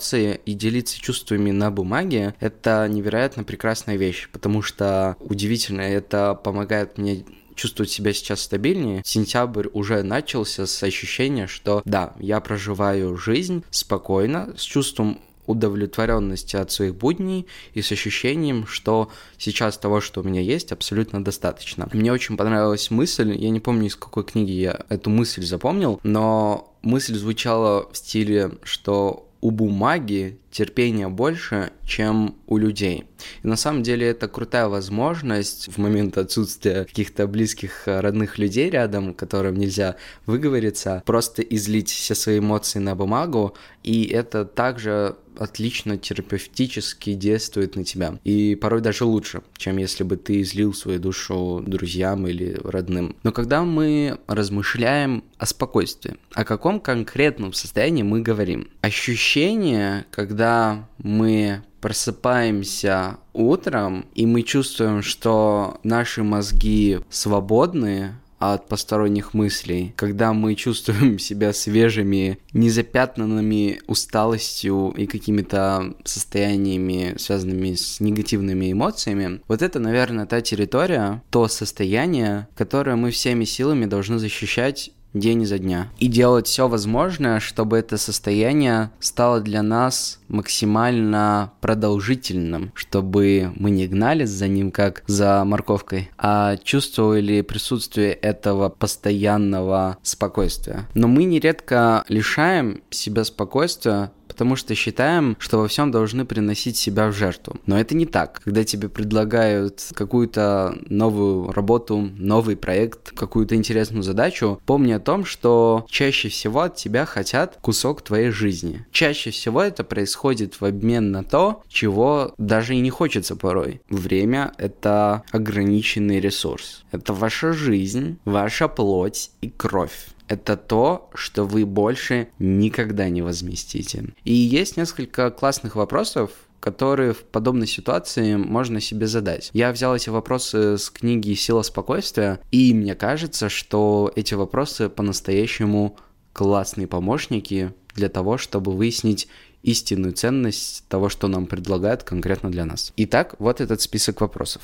и 0.46 0.54
делиться 0.54 1.00
чувствами 1.00 1.52
на 1.52 1.72
бумаге— 1.72 2.36
это 2.40 2.88
невероятно 2.90 3.44
прекрасная 3.44 3.98
вещь, 3.98 4.30
потому 4.32 4.62
что 4.62 5.16
удивительно, 5.20 5.82
это 5.82 6.34
помогает 6.36 6.98
мне 6.98 7.26
чувствовать 7.56 7.92
себя 7.92 8.14
сейчас 8.14 8.42
стабильнее. 8.42 9.02
Сентябрь 9.06 9.68
уже 9.74 10.04
начался 10.04 10.66
с 10.66 10.84
ощущения, 10.84 11.48
что 11.48 11.82
да, 11.86 12.14
я 12.20 12.40
проживаю 12.40 13.18
жизнь 13.18 13.64
спокойно, 13.70 14.54
с 14.58 14.62
чувством 14.62 15.20
удовлетворенности 15.48 16.56
от 16.56 16.72
своих 16.72 16.96
будней 16.96 17.48
и 17.74 17.82
с 17.82 17.92
ощущением, 17.92 18.68
что 18.68 19.10
сейчас 19.38 19.78
того, 19.78 20.02
что 20.02 20.22
у 20.22 20.24
меня 20.24 20.42
есть, 20.42 20.72
абсолютно 20.72 21.24
достаточно. 21.24 21.90
Мне 21.94 22.12
очень 22.12 22.38
понравилась 22.38 22.92
мысль, 22.92 23.36
я 23.36 23.50
не 23.50 23.60
помню, 23.60 23.88
из 23.88 23.96
какой 23.96 24.24
книги 24.24 24.52
я 24.52 24.86
эту 24.90 25.10
мысль 25.10 25.44
запомнил, 25.44 26.00
но 26.04 26.74
мысль 26.82 27.16
звучала 27.16 27.90
в 27.92 27.98
стиле, 27.98 28.52
что 28.64 29.28
у 29.42 29.52
бумаги 29.52 30.38
терпения 30.52 31.08
больше, 31.08 31.72
чем 31.86 32.36
у 32.48 32.58
людей. 32.58 33.06
И 33.44 33.48
на 33.48 33.56
самом 33.56 33.84
деле 33.84 34.08
это 34.08 34.28
крутая 34.28 34.68
возможность 34.68 35.68
в 35.68 35.78
момент 35.78 36.18
отсутствия 36.18 36.86
каких-то 36.86 37.28
близких, 37.28 37.88
э, 37.88 38.00
родных 38.00 38.38
людей 38.38 38.70
рядом, 38.70 39.14
которым 39.14 39.56
нельзя 39.56 39.96
выговориться, 40.26 41.02
просто 41.06 41.42
излить 41.42 41.90
все 41.90 42.16
свои 42.16 42.40
эмоции 42.40 42.80
на 42.80 42.96
бумагу, 42.96 43.56
и 43.84 44.06
это 44.06 44.46
также 44.46 45.16
отлично 45.38 45.98
терапевтически 45.98 47.14
действует 47.14 47.76
на 47.76 47.84
тебя. 47.84 48.20
И 48.24 48.56
порой 48.56 48.82
даже 48.82 49.06
лучше, 49.06 49.42
чем 49.58 49.78
если 49.78 50.04
бы 50.04 50.18
ты 50.18 50.42
излил 50.42 50.74
свою 50.74 51.00
душу 51.00 51.64
друзьям 51.66 52.28
или 52.28 52.60
родным. 52.64 53.16
Но 53.24 53.32
когда 53.32 53.64
мы 53.64 54.20
размышляем 54.28 55.24
о 55.38 55.46
спокойствии, 55.46 56.18
о 56.34 56.44
каком 56.44 56.80
конкретном 56.80 57.54
состоянии 57.54 58.04
мы 58.04 58.22
говорим? 58.22 58.70
Ощущение, 58.82 60.06
когда 60.12 60.88
мы 60.98 61.64
просыпаемся 61.82 63.18
утром, 63.34 64.06
и 64.14 64.26
мы 64.26 64.44
чувствуем, 64.44 65.02
что 65.02 65.80
наши 65.84 66.24
мозги 66.24 67.00
свободны 67.10 68.16
от 68.42 68.68
посторонних 68.68 69.36
мыслей, 69.36 69.94
когда 69.96 70.34
мы 70.34 70.56
чувствуем 70.56 71.20
себя 71.28 71.54
свежими, 71.54 72.40
незапятнанными 72.54 73.82
усталостью 73.88 74.94
и 74.98 75.06
какими-то 75.06 75.94
состояниями, 76.04 77.16
связанными 77.18 77.76
с 77.76 78.00
негативными 78.00 78.72
эмоциями, 78.72 79.42
вот 79.48 79.62
это, 79.62 79.80
наверное, 79.80 80.26
та 80.26 80.42
территория, 80.42 81.22
то 81.30 81.48
состояние, 81.48 82.48
которое 82.56 82.96
мы 82.96 83.12
всеми 83.12 83.46
силами 83.46 83.86
должны 83.86 84.18
защищать 84.18 84.92
день 85.14 85.44
изо 85.44 85.58
дня. 85.58 85.90
И 86.00 86.08
делать 86.08 86.48
все 86.48 86.68
возможное, 86.68 87.40
чтобы 87.40 87.78
это 87.78 87.98
состояние 87.98 88.92
стало 89.00 89.42
для 89.42 89.62
нас 89.62 90.20
максимально 90.28 91.52
продолжительным, 91.62 92.72
чтобы 92.74 93.52
мы 93.56 93.72
не 93.72 93.88
гнались 93.88 94.30
за 94.30 94.48
ним 94.48 94.72
как 94.72 95.04
за 95.08 95.44
морковкой, 95.46 96.10
а 96.18 96.58
чувствовали 96.58 97.42
присутствие 97.42 98.14
этого 98.14 98.70
постоянного 98.70 99.98
спокойствия. 100.02 100.88
Но 100.94 101.08
мы 101.08 101.26
нередко 101.26 102.04
лишаем 102.08 102.82
себя 102.90 103.24
спокойствия 103.24 104.12
потому 104.32 104.56
что 104.56 104.76
считаем, 104.76 105.36
что 105.40 105.58
во 105.58 105.68
всем 105.68 105.92
должны 105.92 106.24
приносить 106.24 106.78
себя 106.78 107.10
в 107.10 107.14
жертву. 107.14 107.58
Но 107.66 107.78
это 107.78 107.96
не 107.96 108.06
так. 108.06 108.40
Когда 108.46 108.64
тебе 108.64 108.88
предлагают 108.88 109.84
какую-то 109.94 110.78
новую 110.88 111.52
работу, 111.52 112.10
новый 112.16 112.56
проект, 112.56 113.12
какую-то 113.12 113.56
интересную 113.56 114.04
задачу, 114.04 114.62
помни 114.66 114.94
о 114.94 115.02
том, 115.02 115.26
что 115.26 115.86
чаще 115.90 116.30
всего 116.30 116.62
от 116.62 116.78
тебя 116.78 117.06
хотят 117.06 117.58
кусок 117.62 118.04
твоей 118.04 118.30
жизни. 118.30 118.86
Чаще 118.94 119.32
всего 119.32 119.62
это 119.62 119.84
происходит 119.84 120.62
в 120.62 120.64
обмен 120.64 121.12
на 121.12 121.26
то, 121.26 121.64
чего 121.68 122.34
даже 122.38 122.76
и 122.76 122.80
не 122.80 122.90
хочется 122.90 123.36
порой. 123.36 123.82
Время— 123.90 124.54
это 124.58 125.24
ограниченный 125.32 126.22
ресурс. 126.22 126.84
Это 126.94 127.12
ваша 127.12 127.52
жизнь, 127.52 128.18
ваша 128.24 128.70
плоть 128.70 129.32
и 129.42 129.50
кровь 129.50 130.08
это 130.32 130.56
то, 130.56 131.10
что 131.14 131.44
вы 131.44 131.66
больше 131.66 132.30
никогда 132.40 133.10
не 133.10 133.22
возместите. 133.22 134.14
И 134.24 134.32
есть 134.32 134.78
несколько 134.78 135.30
классных 135.30 135.76
вопросов, 135.76 136.32
которые 136.62 137.14
в 137.14 137.24
подобной 137.24 137.68
ситуации 137.68 138.36
можно 138.38 138.80
себе 138.80 139.08
задать. 139.08 139.50
Я 139.52 139.74
взял 139.74 139.94
эти 139.94 140.10
вопросы 140.10 140.78
с 140.78 140.90
книги 140.90 141.34
«Сила 141.34 141.64
спокойствия», 141.64 142.40
и 142.50 142.74
мне 142.74 142.96
кажется, 142.96 143.50
что 143.50 144.10
эти 144.16 144.34
вопросы 144.34 144.88
по-настоящему 144.88 145.98
классные 146.32 146.88
помощники 146.88 147.74
для 147.94 148.08
того, 148.08 148.38
чтобы 148.38 148.72
выяснить 148.72 149.28
истинную 149.64 150.14
ценность 150.14 150.86
того, 150.88 151.10
что 151.10 151.28
нам 151.28 151.46
предлагают 151.46 152.04
конкретно 152.04 152.50
для 152.50 152.64
нас. 152.64 152.94
Итак, 152.96 153.36
вот 153.38 153.60
этот 153.60 153.82
список 153.82 154.22
вопросов. 154.22 154.62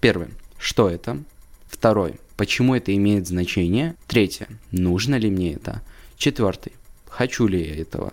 Первый. 0.00 0.28
Что 0.58 0.88
это? 0.88 1.18
Второй. 1.70 2.16
Почему 2.36 2.74
это 2.74 2.94
имеет 2.94 3.28
значение? 3.28 3.94
Третье. 4.06 4.48
Нужно 4.72 5.14
ли 5.14 5.30
мне 5.30 5.54
это? 5.54 5.82
Четвертый. 6.16 6.72
Хочу 7.06 7.46
ли 7.46 7.62
я 7.62 7.76
этого? 7.76 8.12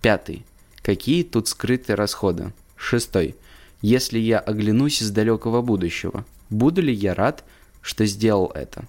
Пятый. 0.00 0.44
Какие 0.82 1.24
тут 1.24 1.48
скрытые 1.48 1.96
расходы? 1.96 2.52
Шестой. 2.76 3.34
Если 3.82 4.18
я 4.18 4.38
оглянусь 4.38 5.02
из 5.02 5.10
далекого 5.10 5.62
будущего, 5.62 6.24
буду 6.48 6.80
ли 6.80 6.94
я 6.94 7.14
рад, 7.14 7.44
что 7.80 8.06
сделал 8.06 8.52
это? 8.54 8.84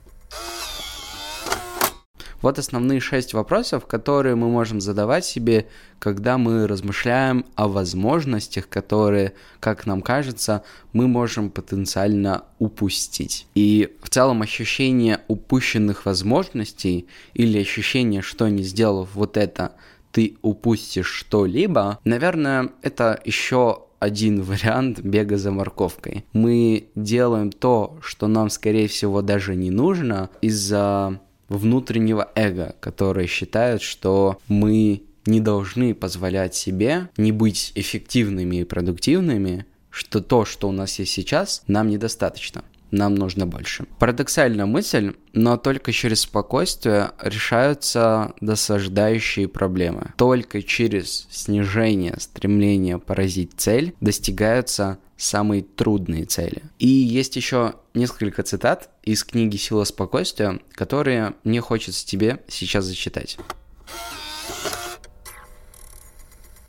Вот 2.43 2.59
основные 2.59 2.99
шесть 2.99 3.33
вопросов, 3.33 3.85
которые 3.85 4.35
мы 4.35 4.49
можем 4.49 4.81
задавать 4.81 5.23
себе, 5.23 5.65
когда 5.97 6.37
мы 6.37 6.67
размышляем 6.67 7.45
о 7.55 7.69
возможностях, 7.69 8.67
которые, 8.67 9.31
как 9.61 9.85
нам 9.85 10.01
кажется, 10.01 10.61
мы 10.91 11.07
можем 11.07 11.49
потенциально 11.49 12.43
упустить. 12.59 13.47
И 13.55 13.95
в 14.01 14.09
целом 14.09 14.41
ощущение 14.41 15.21
упущенных 15.29 16.05
возможностей 16.05 17.07
или 17.33 17.61
ощущение, 17.61 18.21
что 18.21 18.49
не 18.49 18.63
сделав 18.63 19.07
вот 19.13 19.37
это, 19.37 19.71
ты 20.11 20.35
упустишь 20.41 21.07
что-либо, 21.07 21.97
наверное, 22.03 22.71
это 22.81 23.21
еще 23.23 23.85
один 23.99 24.43
вариант 24.43 24.99
бега 24.99 25.37
за 25.37 25.51
морковкой. 25.51 26.25
Мы 26.33 26.89
делаем 26.95 27.53
то, 27.53 27.97
что 28.01 28.27
нам, 28.27 28.49
скорее 28.49 28.89
всего, 28.89 29.21
даже 29.21 29.55
не 29.55 29.71
нужно 29.71 30.29
из-за 30.41 31.21
внутреннего 31.57 32.31
эго, 32.35 32.75
которое 32.79 33.27
считает, 33.27 33.81
что 33.81 34.39
мы 34.47 35.03
не 35.25 35.39
должны 35.39 35.93
позволять 35.95 36.55
себе 36.55 37.09
не 37.17 37.31
быть 37.31 37.71
эффективными 37.75 38.57
и 38.57 38.63
продуктивными, 38.63 39.65
что 39.89 40.21
то, 40.21 40.43
что 40.43 40.67
у 40.67 40.71
нас 40.71 40.97
есть 40.99 41.11
сейчас, 41.11 41.63
нам 41.67 41.87
недостаточно. 41.87 42.63
Нам 42.93 43.15
нужно 43.15 43.45
больше. 43.45 43.85
Парадоксальная 43.99 44.65
мысль, 44.65 45.13
но 45.33 45.57
только 45.57 45.91
через 45.91 46.21
спокойствие 46.21 47.11
решаются 47.21 48.33
досаждающие 48.39 49.47
проблемы. 49.47 50.13
Только 50.17 50.61
через 50.61 51.27
снижение 51.31 52.15
стремления 52.19 52.99
поразить 52.99 53.51
цель 53.57 53.95
достигаются 53.99 54.99
самые 55.17 55.63
трудные 55.63 56.25
цели. 56.25 56.63
И 56.79 56.87
есть 56.87 57.35
еще 57.35 57.73
несколько 57.93 58.43
цитат 58.43 58.89
из 59.03 59.23
книги 59.23 59.57
«Сила 59.57 59.85
спокойствия», 59.85 60.59
которые 60.73 61.33
мне 61.43 61.61
хочется 61.61 62.05
тебе 62.05 62.43
сейчас 62.47 62.85
зачитать. 62.85 63.37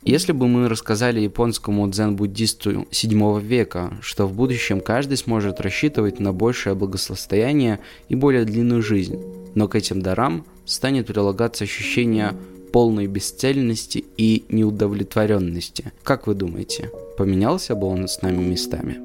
Если 0.05 0.33
бы 0.33 0.47
мы 0.47 0.69
рассказали 0.69 1.19
японскому 1.19 1.87
дзен-буддисту 1.89 2.85
7 2.91 3.39
века, 3.39 3.97
что 4.01 4.27
в 4.27 4.33
будущем 4.33 4.79
каждый 4.79 5.17
сможет 5.17 5.59
рассчитывать 5.59 6.19
на 6.19 6.31
большее 6.31 6.75
благосостояние 6.75 7.79
и 8.07 8.13
более 8.13 8.45
длинную 8.45 8.83
жизнь, 8.83 9.19
но 9.55 9.67
к 9.67 9.73
этим 9.73 10.03
дарам 10.03 10.45
станет 10.63 11.07
прилагаться 11.07 11.63
ощущение 11.63 12.33
полной 12.71 13.07
бесцельности 13.07 14.05
и 14.15 14.45
неудовлетворенности. 14.49 15.91
Как 16.03 16.27
вы 16.27 16.35
думаете, 16.35 16.91
поменялся 17.17 17.73
бы 17.73 17.87
он 17.87 18.07
с 18.07 18.21
нами 18.21 18.43
местами? 18.43 18.99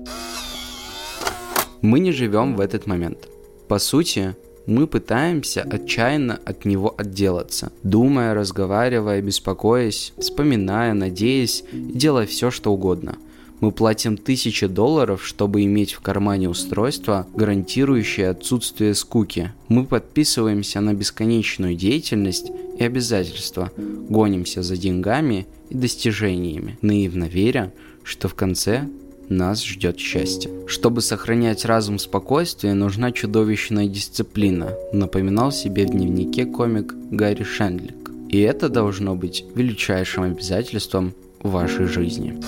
Мы 1.81 2.01
не 2.01 2.13
живем 2.13 2.57
в 2.57 2.61
этот 2.61 2.87
момент. 2.87 3.27
По 3.69 3.79
сути, 3.79 4.37
мы 4.71 4.87
пытаемся 4.87 5.63
отчаянно 5.63 6.41
от 6.45 6.65
него 6.65 6.95
отделаться, 6.97 7.73
думая, 7.83 8.35
разговаривая, 8.35 9.21
беспокоясь, 9.21 10.13
вспоминая, 10.19 10.95
надеясь 10.95 11.65
делая 11.73 12.27
все, 12.27 12.51
что 12.51 12.73
угодно– 12.73 13.17
мы 13.61 13.73
платим 13.73 14.17
тысячи 14.17 14.67
долларов, 14.67 15.25
чтобы 15.25 15.65
иметь 15.65 15.93
в 15.93 16.01
кармане 16.01 16.49
устройство, 16.49 17.27
гарантирующее 17.35 18.31
отсутствие 18.31 18.95
скуки. 18.95 19.53
Мы 19.69 19.85
подписываемся 19.85 20.81
на 20.81 20.95
бесконечную 20.95 21.75
деятельность 21.75 22.51
и 22.79 22.83
обязательства, 22.83 23.71
гонимся 23.77 24.63
за 24.63 24.79
деньгами 24.79 25.47
и 25.69 25.75
достижениями, 25.75 26.79
наивно 26.81 27.25
веря, 27.25 27.73
что 28.03 28.29
в 28.29 28.35
конце 28.35 28.89
нас 29.31 29.65
ждет 29.65 29.99
счастье. 29.99 30.51
Чтобы 30.67 31.01
сохранять 31.01 31.65
разум 31.65 31.99
в 31.99 32.03
спокойствии, 32.03 32.71
нужна 32.71 33.13
чудовищная 33.13 33.87
дисциплина, 33.87 34.75
напоминал 34.93 35.53
себе 35.53 35.87
в 35.87 35.91
дневнике 35.91 36.45
комик 36.45 36.95
Гарри 37.11 37.45
Шендлик. 37.45 38.11
И 38.29 38.41
это 38.41 38.69
должно 38.69 39.15
быть 39.15 39.45
величайшим 39.55 40.25
обязательством 40.25 41.15
вашей 41.43 41.87
жизни. 41.87 42.41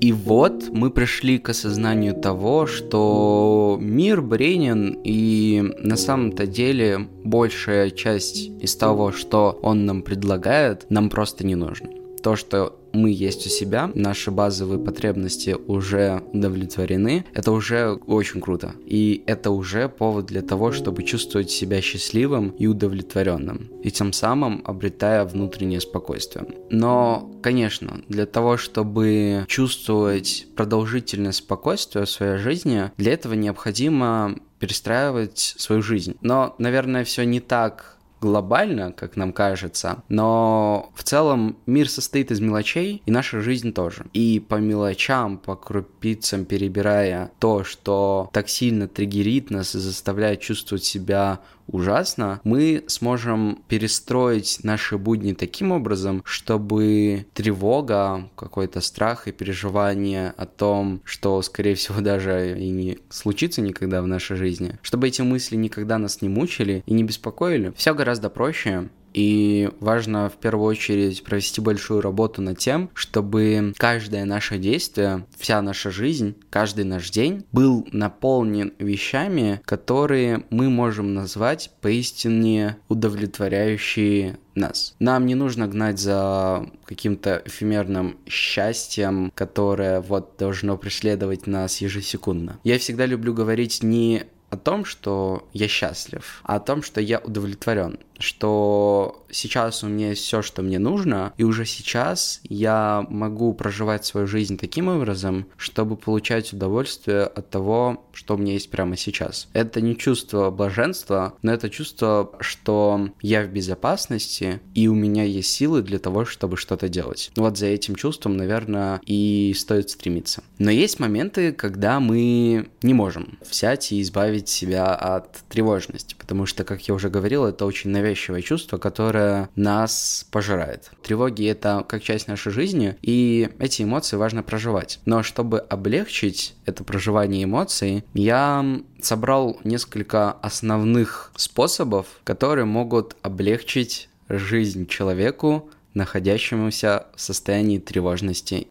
И 0.00 0.12
вот 0.12 0.68
мы 0.70 0.90
пришли 0.90 1.38
к 1.38 1.48
осознанию 1.48 2.14
того, 2.14 2.66
что 2.66 3.78
мир 3.80 4.20
бренен, 4.20 4.98
и 5.02 5.62
на 5.78 5.96
самом-то 5.96 6.46
деле 6.46 7.08
большая 7.24 7.90
часть 7.90 8.50
из 8.60 8.76
того, 8.76 9.12
что 9.12 9.58
он 9.62 9.86
нам 9.86 10.02
предлагает, 10.02 10.84
нам 10.90 11.08
просто 11.08 11.46
не 11.46 11.54
нужно. 11.54 11.88
То, 12.22 12.36
что 12.36 12.78
мы 12.94 13.10
есть 13.10 13.46
у 13.46 13.50
себя, 13.50 13.90
наши 13.94 14.30
базовые 14.30 14.78
потребности 14.78 15.56
уже 15.66 16.22
удовлетворены, 16.32 17.24
это 17.34 17.52
уже 17.52 17.92
очень 17.92 18.40
круто. 18.40 18.74
И 18.86 19.22
это 19.26 19.50
уже 19.50 19.88
повод 19.88 20.26
для 20.26 20.42
того, 20.42 20.72
чтобы 20.72 21.02
чувствовать 21.02 21.50
себя 21.50 21.80
счастливым 21.80 22.50
и 22.50 22.66
удовлетворенным. 22.66 23.70
И 23.82 23.90
тем 23.90 24.12
самым 24.12 24.62
обретая 24.64 25.24
внутреннее 25.24 25.80
спокойствие. 25.80 26.46
Но, 26.70 27.30
конечно, 27.42 28.00
для 28.08 28.26
того, 28.26 28.56
чтобы 28.56 29.44
чувствовать 29.48 30.46
продолжительное 30.56 31.32
спокойствие 31.32 32.04
в 32.04 32.10
своей 32.10 32.38
жизни, 32.38 32.90
для 32.96 33.12
этого 33.12 33.34
необходимо 33.34 34.36
перестраивать 34.58 35.54
свою 35.58 35.82
жизнь. 35.82 36.16
Но, 36.22 36.54
наверное, 36.58 37.04
все 37.04 37.24
не 37.24 37.40
так 37.40 37.93
глобально, 38.24 38.90
как 38.90 39.16
нам 39.16 39.34
кажется, 39.34 40.02
но 40.08 40.90
в 40.94 41.02
целом 41.02 41.58
мир 41.66 41.90
состоит 41.90 42.30
из 42.30 42.40
мелочей, 42.40 43.02
и 43.04 43.10
наша 43.10 43.42
жизнь 43.42 43.74
тоже. 43.74 44.06
И 44.14 44.40
по 44.40 44.54
мелочам, 44.54 45.36
по 45.36 45.56
крупицам 45.56 46.46
перебирая 46.46 47.32
то, 47.38 47.64
что 47.64 48.30
так 48.32 48.48
сильно 48.48 48.88
триггерит 48.88 49.50
нас 49.50 49.74
и 49.74 49.78
заставляет 49.78 50.40
чувствовать 50.40 50.84
себя 50.84 51.40
ужасно, 51.66 52.40
мы 52.44 52.84
сможем 52.86 53.62
перестроить 53.68 54.60
наши 54.62 54.98
будни 54.98 55.32
таким 55.32 55.72
образом, 55.72 56.22
чтобы 56.24 57.26
тревога, 57.34 58.28
какой-то 58.36 58.80
страх 58.80 59.28
и 59.28 59.32
переживание 59.32 60.32
о 60.36 60.46
том, 60.46 61.00
что, 61.04 61.40
скорее 61.42 61.74
всего, 61.74 62.00
даже 62.04 62.58
и 62.58 62.70
не 62.70 62.98
случится 63.08 63.60
никогда 63.60 64.02
в 64.02 64.06
нашей 64.06 64.36
жизни, 64.36 64.78
чтобы 64.82 65.08
эти 65.08 65.22
мысли 65.22 65.56
никогда 65.56 65.98
нас 65.98 66.22
не 66.22 66.28
мучили 66.28 66.82
и 66.86 66.94
не 66.94 67.04
беспокоили. 67.04 67.72
Все 67.76 67.94
гораздо 67.94 68.30
проще, 68.30 68.88
и 69.14 69.70
важно 69.80 70.28
в 70.28 70.34
первую 70.34 70.66
очередь 70.66 71.22
провести 71.22 71.60
большую 71.60 72.00
работу 72.00 72.42
над 72.42 72.58
тем, 72.58 72.90
чтобы 72.94 73.72
каждое 73.78 74.24
наше 74.24 74.58
действие, 74.58 75.24
вся 75.38 75.62
наша 75.62 75.90
жизнь, 75.90 76.34
каждый 76.50 76.84
наш 76.84 77.10
день 77.10 77.46
был 77.52 77.86
наполнен 77.92 78.74
вещами, 78.78 79.60
которые 79.64 80.44
мы 80.50 80.68
можем 80.68 81.14
назвать 81.14 81.70
поистине 81.80 82.76
удовлетворяющие 82.88 84.38
нас. 84.54 84.94
Нам 84.98 85.26
не 85.26 85.34
нужно 85.34 85.68
гнать 85.68 85.98
за 85.98 86.68
каким-то 86.84 87.42
эфемерным 87.44 88.18
счастьем, 88.26 89.32
которое 89.34 90.00
вот 90.00 90.34
должно 90.38 90.76
преследовать 90.76 91.46
нас 91.46 91.80
ежесекундно. 91.80 92.58
Я 92.64 92.78
всегда 92.78 93.06
люблю 93.06 93.32
говорить 93.32 93.82
не 93.82 94.24
о 94.50 94.56
том, 94.56 94.84
что 94.84 95.48
я 95.52 95.66
счастлив, 95.68 96.40
а 96.44 96.56
о 96.56 96.60
том, 96.60 96.82
что 96.82 97.00
я 97.00 97.18
удовлетворен 97.18 97.98
что 98.18 99.24
сейчас 99.30 99.82
у 99.82 99.88
меня 99.88 100.10
есть 100.10 100.22
все, 100.22 100.42
что 100.42 100.62
мне 100.62 100.78
нужно, 100.78 101.32
и 101.36 101.44
уже 101.44 101.66
сейчас 101.66 102.40
я 102.44 103.04
могу 103.08 103.52
проживать 103.54 104.04
свою 104.04 104.26
жизнь 104.26 104.56
таким 104.56 104.88
образом, 104.88 105.46
чтобы 105.56 105.96
получать 105.96 106.52
удовольствие 106.52 107.24
от 107.24 107.50
того, 107.50 108.08
что 108.12 108.34
у 108.34 108.38
меня 108.38 108.52
есть 108.52 108.70
прямо 108.70 108.96
сейчас. 108.96 109.48
Это 109.52 109.80
не 109.80 109.96
чувство 109.96 110.50
блаженства, 110.50 111.34
но 111.42 111.52
это 111.52 111.68
чувство, 111.68 112.32
что 112.40 113.10
я 113.20 113.42
в 113.42 113.48
безопасности, 113.48 114.60
и 114.74 114.88
у 114.88 114.94
меня 114.94 115.24
есть 115.24 115.50
силы 115.50 115.82
для 115.82 115.98
того, 115.98 116.24
чтобы 116.24 116.56
что-то 116.56 116.88
делать. 116.88 117.32
Вот 117.36 117.58
за 117.58 117.66
этим 117.66 117.96
чувством, 117.96 118.36
наверное, 118.36 119.00
и 119.04 119.54
стоит 119.56 119.90
стремиться. 119.90 120.42
Но 120.58 120.70
есть 120.70 121.00
моменты, 121.00 121.52
когда 121.52 122.00
мы 122.00 122.68
не 122.82 122.94
можем 122.94 123.38
взять 123.48 123.92
и 123.92 124.00
избавить 124.00 124.48
себя 124.48 124.94
от 124.94 125.32
тревожности, 125.48 126.14
потому 126.18 126.46
что, 126.46 126.64
как 126.64 126.86
я 126.88 126.94
уже 126.94 127.10
говорил, 127.10 127.44
это 127.44 127.66
очень 127.66 127.90
навязчиво 127.90 128.03
навязчивое 128.04 128.42
чувство, 128.42 128.76
которое 128.78 129.48
нас 129.56 130.26
пожирает. 130.30 130.90
Тревоги— 131.02 131.46
это 131.48 131.84
как 131.88 132.02
часть 132.02 132.28
нашей 132.28 132.52
жизни, 132.52 132.96
и 133.02 133.48
эти 133.58 133.82
эмоции 133.82 134.16
важно 134.16 134.42
проживать. 134.42 135.00
Но 135.06 135.22
чтобы 135.22 135.58
облегчить 135.58 136.54
это 136.66 136.84
проживание 136.84 137.44
эмоций, 137.44 138.04
я 138.12 138.64
собрал 139.00 139.58
несколько 139.64 140.32
основных 140.32 141.32
способов, 141.36 142.06
которые 142.24 142.66
могут 142.66 143.16
облегчить 143.22 144.08
жизнь 144.28 144.86
человеку, 144.86 145.70
находящемуся 145.94 147.06
в 147.14 147.20
состоянии 147.20 147.78
тревожности 147.78 148.66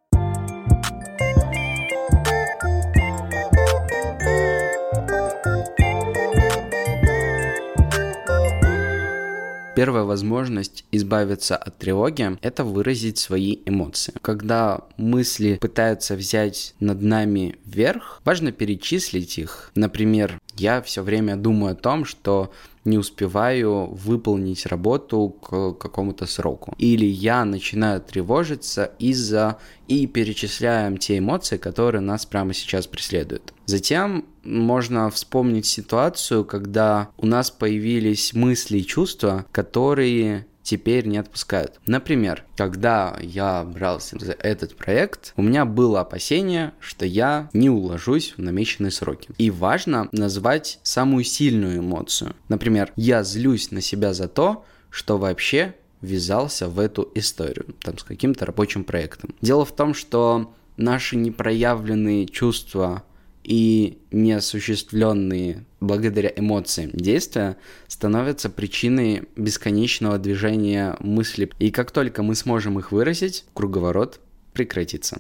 Первая 9.75 10.03
возможность 10.03 10.86
избавиться 10.91 11.55
от 11.55 11.79
тревоги– 11.79 12.38
это 12.43 12.63
выразить 12.63 13.17
свои 13.17 13.57
эмоции. 13.65 14.13
Когда 14.21 14.81
мысли 14.97 15.57
пытаются 15.59 16.15
взять 16.15 16.75
над 16.79 17.01
нами 17.01 17.55
вверх, 17.65 18.21
важно 18.23 18.51
перечислить 18.51 19.39
их. 19.39 19.71
Например, 19.73 20.39
я 20.55 20.79
все 20.83 21.01
время 21.01 21.38
думаю 21.38 21.71
о 21.73 21.75
том, 21.75 22.05
что 22.05 22.51
не 22.85 22.97
успеваю 22.97 23.87
выполнить 23.93 24.65
работу 24.65 25.29
к 25.29 25.73
какому-то 25.73 26.25
сроку. 26.25 26.73
Или 26.77 27.05
я 27.05 27.45
начинаю 27.45 28.01
тревожиться 28.01 28.91
из-за 28.99 29.57
и 29.87 30.07
перечисляем 30.07 30.97
те 30.97 31.17
эмоции, 31.17 31.57
которые 31.57 32.01
нас 32.01 32.25
прямо 32.25 32.53
сейчас 32.53 32.87
преследуют. 32.87 33.53
Затем 33.65 34.25
можно 34.43 35.09
вспомнить 35.09 35.65
ситуацию, 35.65 36.45
когда 36.45 37.09
у 37.17 37.25
нас 37.25 37.51
появились 37.51 38.33
мысли 38.33 38.79
и 38.79 38.85
чувства, 38.85 39.45
которые 39.51 40.45
теперь 40.63 41.06
не 41.06 41.17
отпускают. 41.17 41.80
Например, 41.86 42.43
когда 42.56 43.17
я 43.21 43.63
брался 43.63 44.17
за 44.17 44.32
этот 44.32 44.76
проект, 44.76 45.34
у 45.36 45.41
меня 45.41 45.65
было 45.65 46.02
опасение, 46.02 46.73
что 46.80 47.06
я 47.06 47.49
не 47.54 47.69
уложусь 47.69 48.34
в 48.38 48.41
намеченные 48.41 48.91
сроки. 48.91 49.30
И 49.38 49.52
важно 49.52 50.10
назвать 50.12 50.80
самую 50.84 51.23
сильную 51.26 51.80
эмоцию. 51.80 52.36
Например, 52.47 52.91
я 52.95 53.23
злюсь 53.23 53.71
на 53.71 53.82
себя 53.82 54.13
за 54.13 54.28
то, 54.28 54.65
что 54.89 55.17
вообще 55.17 55.76
ввязался 56.02 56.67
в 56.67 56.80
эту 56.80 57.10
историю, 57.15 57.76
там, 57.82 57.97
с 57.97 58.04
каким-то 58.04 58.45
рабочим 58.45 58.84
проектом. 58.84 59.34
Дело 59.41 59.65
в 59.65 59.76
том, 59.76 59.93
что 59.93 60.54
наши 60.78 61.15
непроявленные 61.15 62.26
чувства 62.26 63.04
и 63.43 63.99
неосуществленные 64.12 65.65
благодаря 65.79 66.32
эмоциям 66.36 66.91
действия 66.93 67.58
становятся 67.88 68.49
причиной 68.49 69.23
бесконечного 69.36 70.17
движения 70.17 70.95
мысли. 70.99 71.49
И 71.60 71.71
как 71.71 71.91
только 71.91 72.23
мы 72.23 72.36
сможем 72.36 72.79
их 72.79 72.91
выразить, 72.91 73.45
круговорот 73.53 74.19
прекратится. 74.53 75.19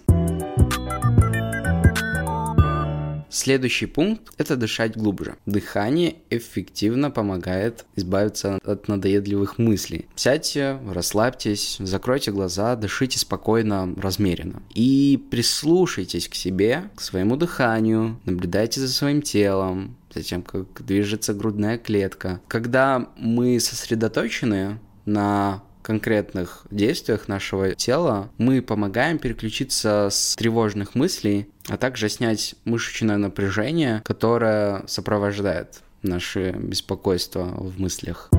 Следующий 3.33 3.87
пункт– 3.87 4.31
это 4.37 4.55
дышать 4.55 4.95
глубже. 4.95 5.37
Дыхание 5.47 6.17
эффективно 6.29 7.09
помогает 7.09 7.83
избавиться 7.95 8.59
от 8.63 8.87
надоедливых 8.87 9.57
мыслей. 9.57 10.05
Сядьте, 10.15 10.77
расслабьтесь, 10.87 11.77
закройте 11.79 12.31
глаза, 12.31 12.75
дышите 12.75 13.17
спокойно, 13.17 13.91
размеренно. 13.97 14.61
И 14.75 15.19
прислушайтесь 15.31 16.27
к 16.27 16.35
себе, 16.35 16.91
к 16.95 17.01
своему 17.01 17.35
дыханию, 17.35 18.19
наблюдайте 18.25 18.81
за 18.81 18.87
своим 18.87 19.23
телом, 19.23 19.97
затем 20.13 20.43
как 20.43 20.85
движется 20.85 21.33
грудная 21.33 21.79
клетка. 21.79 22.39
Когда 22.47 23.09
мы 23.17 23.59
сосредоточены 23.59 24.77
на 25.05 25.63
конкретных 25.83 26.65
действиях 26.71 27.27
нашего 27.27 27.75
тела 27.75 28.31
мы 28.39 28.63
помогаем 28.63 29.19
переключиться 29.19 30.07
с 30.11 30.35
тревожных 30.35 30.95
мыслей, 30.95 31.47
а 31.67 31.77
также 31.77 32.09
снять 32.09 32.55
мышечное 32.65 33.17
напряжение, 33.17 34.01
которое 34.03 34.83
сопровождает 34.87 35.81
наше 36.01 36.51
беспокойство 36.51 37.43
в 37.43 37.79
мыслях. 37.79 38.29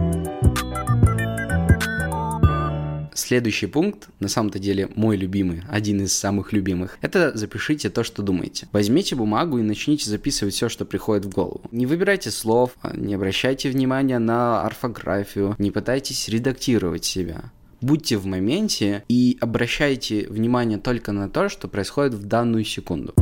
Следующий 3.26 3.68
пункт, 3.68 4.08
на 4.20 4.28
самом-то 4.28 4.58
деле 4.58 4.90
мой 4.96 5.16
любимый, 5.16 5.62
один 5.70 6.02
из 6.02 6.12
самых 6.12 6.52
любимых, 6.52 6.98
это 7.00 7.34
запишите 7.34 7.88
то, 7.88 8.04
что 8.04 8.22
думаете. 8.22 8.68
Возьмите 8.70 9.16
бумагу 9.16 9.56
и 9.56 9.62
начните 9.62 10.10
записывать 10.10 10.52
все, 10.52 10.68
что 10.68 10.84
приходит 10.84 11.24
в 11.24 11.30
голову. 11.30 11.62
Не 11.70 11.86
выбирайте 11.86 12.30
слов, 12.30 12.72
а 12.82 12.94
не 12.94 13.14
обращайте 13.14 13.70
внимания 13.70 14.18
на 14.18 14.60
орфографию, 14.60 15.56
не 15.56 15.70
пытайтесь 15.70 16.28
редактировать 16.28 17.06
себя 17.06 17.50
будьте 17.80 18.16
в 18.16 18.24
моменте 18.24 19.04
и 19.08 19.36
обращайте 19.42 20.26
внимание 20.28 20.78
только 20.78 21.12
на 21.12 21.28
то, 21.28 21.50
что 21.50 21.68
происходит 21.68 22.14
в 22.14 22.24
данную 22.24 22.64
секунду. 22.64 23.12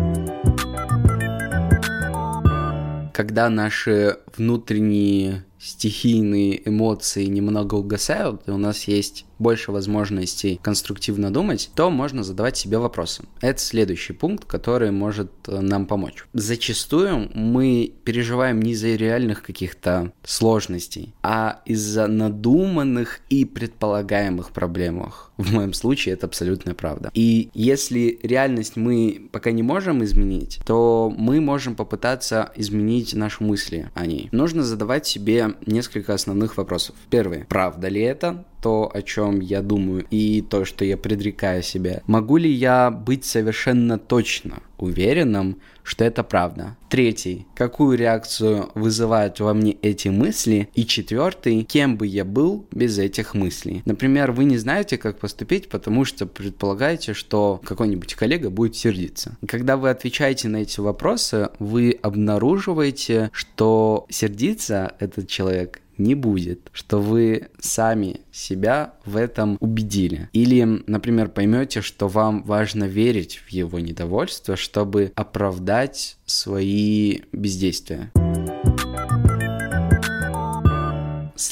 Когда 3.13 3.51
наши 3.51 4.19
внутренние 4.37 5.45
стихийные 5.63 6.69
эмоции 6.69 7.27
немного 7.27 7.77
угасают, 7.77 8.43
и 8.47 8.51
у 8.51 8.57
нас 8.57 8.85
есть 8.89 9.27
больше 9.43 9.73
возможностей 9.73 10.59
конструктивно 10.63 11.33
думать, 11.33 11.71
то 11.75 11.91
можно 11.91 12.23
задавать 12.23 12.57
себе 12.57 12.79
вопросы. 12.79 13.25
Это 13.41 13.61
следующий 13.61 14.13
пункт, 14.13 14.45
который 14.45 14.91
может 14.91 15.31
э, 15.49 15.61
нам 15.61 15.87
помочь. 15.87 16.25
Зачастую 16.33 17.31
мы 17.35 17.93
переживаем 18.05 18.63
не 18.63 18.73
из-за 18.73 18.95
реальных 18.95 19.43
каких-то 19.43 20.13
сложностей, 20.25 21.15
а 21.23 21.61
из-за 21.67 22.07
надуманных 22.07 23.21
и 23.29 23.45
предполагаемых 23.45 24.53
проблемах. 24.53 25.33
В 25.37 25.53
моем 25.53 25.73
случае 25.73 26.15
это 26.15 26.27
абсолютная 26.27 26.75
правда. 26.75 27.11
И 27.15 27.51
если 27.53 28.19
реальность 28.23 28.77
мы 28.77 29.29
пока 29.33 29.51
не 29.51 29.63
можем 29.63 30.05
изменить, 30.05 30.61
то 30.67 31.13
мы 31.17 31.41
можем 31.41 31.75
попытаться 31.75 32.53
изменить 32.55 33.15
наши 33.15 33.43
мысли 33.43 33.91
о 33.95 34.07
ней. 34.07 34.29
Нужно 34.31 34.63
задавать 34.63 35.07
себе 35.07 35.55
несколько 35.67 36.15
основных 36.15 36.57
вопросов. 36.57 36.95
Первый. 37.11 37.45
Правда 37.47 37.89
ли 37.89 38.01
это? 38.01 38.45
То, 38.63 38.91
о 38.95 39.03
чем 39.03 39.41
я 39.41 39.61
думаю, 39.61 40.07
и 40.11 40.41
то, 40.41 40.65
что 40.65 40.85
я 40.85 40.97
предрекаю 40.97 41.63
себе. 41.63 42.03
Могу 42.07 42.37
ли 42.37 42.51
я 42.51 42.91
быть 42.91 43.25
совершенно 43.25 43.99
точно 43.99 44.63
уверенным, 44.79 45.59
что 45.83 46.05
это 46.05 46.23
правда? 46.23 46.77
Третий. 46.89 47.47
Какую 47.55 47.99
реакцию 47.99 48.71
вызывают 48.75 49.41
во 49.41 49.53
мне 49.53 49.73
эти 49.83 50.09
мысли? 50.09 50.69
И 50.75 50.87
четвертый. 50.87 51.65
Кем 51.65 51.97
бы 51.97 52.07
я 52.07 52.25
был 52.25 52.67
без 52.71 52.99
этих 52.99 53.35
мыслей? 53.35 53.83
Например, 53.85 54.31
вы 54.33 54.45
не 54.45 54.59
знаете, 54.59 54.97
как 54.97 55.19
поступить, 55.19 55.69
потому 55.69 56.05
что 56.05 56.27
предполагаете, 56.27 57.15
что 57.15 57.61
какой-нибудь 57.65 58.15
коллега 58.15 58.51
будет 58.51 58.77
сердиться. 58.77 59.37
Когда 59.47 59.77
вы 59.77 59.91
отвечаете 59.91 60.49
на 60.49 60.59
эти 60.59 60.79
вопросы, 60.81 61.51
вы 61.59 61.99
обнаруживаете, 62.01 63.31
что 63.33 64.07
сердиться 64.09 64.95
этот 65.01 65.29
человек 65.29 65.82
не 65.99 66.15
будет, 66.15 66.71
что 66.73 67.01
вы 67.01 67.49
сами 67.59 68.21
себя 68.31 68.95
в 69.05 69.17
этом 69.17 69.57
убедили. 69.61 70.29
Или, 70.33 70.83
например, 70.87 71.29
поймете, 71.29 71.81
что 71.81 72.09
вам 72.09 72.43
важно 72.45 72.85
верить 72.85 73.41
в 73.47 73.51
его 73.51 73.79
недовольство, 73.79 74.57
чтобы 74.57 75.13
оправдать 75.15 76.17
свои 76.27 77.21
бездействия. 77.33 78.11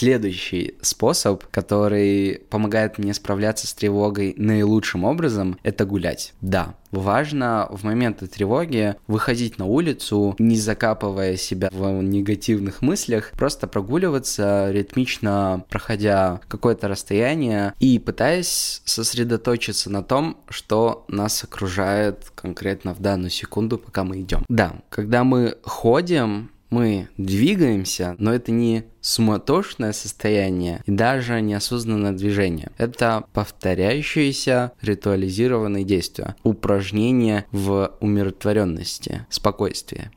Следующий 0.00 0.76
способ, 0.80 1.44
который 1.50 2.40
помогает 2.48 2.96
мне 2.96 3.12
справляться 3.12 3.66
с 3.66 3.74
тревогой 3.74 4.32
наилучшим 4.38 5.04
образом, 5.04 5.58
это 5.62 5.84
гулять. 5.84 6.32
Да, 6.40 6.74
важно 6.90 7.68
в 7.70 7.84
моменты 7.84 8.26
тревоги 8.26 8.94
выходить 9.08 9.58
на 9.58 9.66
улицу, 9.66 10.36
не 10.38 10.56
закапывая 10.56 11.36
себя 11.36 11.68
в 11.70 12.00
негативных 12.00 12.80
мыслях, 12.80 13.32
просто 13.32 13.66
прогуливаться, 13.66 14.70
ритмично 14.70 15.66
проходя 15.68 16.40
какое-то 16.48 16.88
расстояние 16.88 17.74
и 17.78 17.98
пытаясь 17.98 18.80
сосредоточиться 18.86 19.90
на 19.90 20.02
том, 20.02 20.38
что 20.48 21.04
нас 21.08 21.44
окружает 21.44 22.32
конкретно 22.34 22.94
в 22.94 23.00
данную 23.00 23.28
секунду, 23.28 23.76
пока 23.76 24.04
мы 24.04 24.22
идем. 24.22 24.46
Да, 24.48 24.76
когда 24.88 25.24
мы 25.24 25.58
ходим, 25.62 26.52
мы 26.70 27.08
двигаемся, 27.16 28.14
но 28.18 28.32
это 28.32 28.52
не 28.52 28.84
суматошное 29.00 29.92
состояние 29.92 30.82
и 30.86 30.90
даже 30.90 31.40
неосознанное 31.40 32.12
движение. 32.12 32.70
Это 32.78 33.24
повторяющиеся 33.32 34.72
ритуализированные 34.80 35.84
действия, 35.84 36.36
упражнения 36.42 37.46
в 37.50 37.92
умиротворенности, 38.00 39.26
спокойствии. 39.30 40.10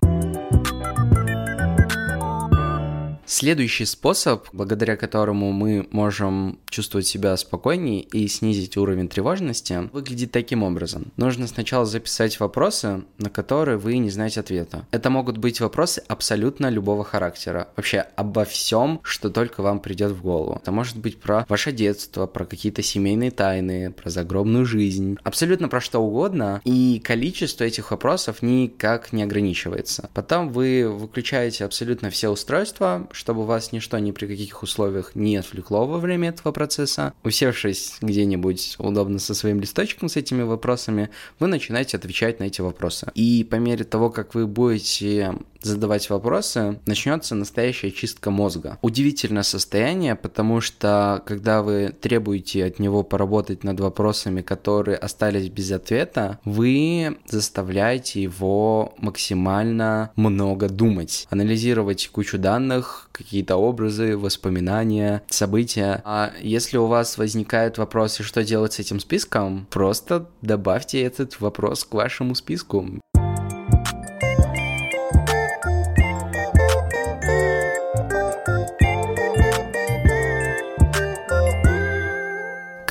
Следующий 3.33 3.85
способ, 3.85 4.45
благодаря 4.53 4.95
которому 4.95 5.51
мы 5.51 5.87
можем 5.89 6.59
чувствовать 6.69 7.07
себя 7.07 7.35
спокойнее 7.35 8.01
и 8.01 8.27
снизить 8.27 8.77
уровень 8.77 9.07
тревожности, 9.07 9.89
выглядит 9.91 10.31
таким 10.31 10.61
образом. 10.61 11.11
Нужно 11.17 11.47
сначала 11.47 11.87
записать 11.87 12.39
вопросы, 12.39 13.05
на 13.17 13.31
которые 13.31 13.77
вы 13.77 13.97
не 13.97 14.11
знаете 14.11 14.39
ответа. 14.39 14.85
Это 14.91 15.09
могут 15.09 15.39
быть 15.39 15.61
вопросы 15.61 16.03
абсолютно 16.07 16.69
любого 16.69 17.03
характера. 17.03 17.69
Вообще 17.75 18.05
обо 18.15 18.45
всем, 18.45 18.99
что 19.01 19.31
только 19.31 19.63
вам 19.63 19.79
придет 19.79 20.11
в 20.11 20.21
голову. 20.21 20.59
Это 20.61 20.71
может 20.71 20.97
быть 20.97 21.19
про 21.19 21.43
ваше 21.49 21.71
детство, 21.71 22.27
про 22.27 22.45
какие-то 22.45 22.83
семейные 22.83 23.31
тайны, 23.31 23.91
про 23.91 24.11
загробную 24.11 24.67
жизнь. 24.67 25.17
Абсолютно 25.23 25.69
про 25.69 25.81
что 25.81 26.01
угодно. 26.01 26.61
И 26.65 27.01
количество 27.03 27.63
этих 27.63 27.89
вопросов 27.89 28.43
никак 28.43 29.11
не 29.11 29.23
ограничивается. 29.23 30.11
Потом 30.13 30.49
вы 30.49 30.87
выключаете 30.87 31.65
абсолютно 31.65 32.11
все 32.11 32.29
устройства, 32.29 33.07
чтобы 33.23 33.45
вас 33.45 33.71
ничто 33.71 33.97
ни 33.99 34.11
при 34.11 34.25
каких 34.25 34.63
условиях 34.63 35.15
не 35.15 35.37
отвлекло 35.37 35.87
во 35.87 35.97
время 35.97 36.27
этого 36.27 36.51
процесса. 36.51 37.13
Усевшись 37.23 37.95
где-нибудь 38.01 38.75
удобно 38.79 39.17
со 39.17 39.33
своим 39.33 39.61
листочком 39.61 40.09
с 40.09 40.17
этими 40.17 40.41
вопросами, 40.41 41.09
вы 41.39 41.47
начинаете 41.47 41.95
отвечать 41.95 42.41
на 42.41 42.43
эти 42.43 42.59
вопросы. 42.59 43.09
И 43.15 43.47
по 43.49 43.55
мере 43.55 43.85
того, 43.85 44.09
как 44.09 44.35
вы 44.35 44.45
будете 44.45 45.35
задавать 45.63 46.09
вопросы, 46.09 46.79
начнется 46.85 47.35
настоящая 47.35 47.91
чистка 47.91 48.31
мозга. 48.31 48.77
Удивительное 48.81 49.43
состояние, 49.43 50.15
потому 50.15 50.61
что 50.61 51.21
когда 51.25 51.61
вы 51.61 51.93
требуете 51.99 52.65
от 52.65 52.79
него 52.79 53.03
поработать 53.03 53.63
над 53.63 53.79
вопросами, 53.79 54.41
которые 54.41 54.97
остались 54.97 55.49
без 55.49 55.71
ответа, 55.71 56.39
вы 56.45 57.17
заставляете 57.27 58.21
его 58.21 58.93
максимально 58.97 60.11
много 60.15 60.69
думать, 60.69 61.27
анализировать 61.29 62.09
кучу 62.11 62.37
данных, 62.37 63.09
какие-то 63.11 63.57
образы, 63.57 64.17
воспоминания, 64.17 65.23
события. 65.29 66.01
А 66.05 66.31
если 66.41 66.77
у 66.77 66.87
вас 66.87 67.17
возникают 67.17 67.77
вопросы, 67.77 68.23
что 68.23 68.43
делать 68.43 68.73
с 68.73 68.79
этим 68.79 68.99
списком, 68.99 69.67
просто 69.69 70.29
добавьте 70.41 71.01
этот 71.01 71.39
вопрос 71.39 71.83
к 71.83 71.93
вашему 71.93 72.35
списку. 72.35 72.85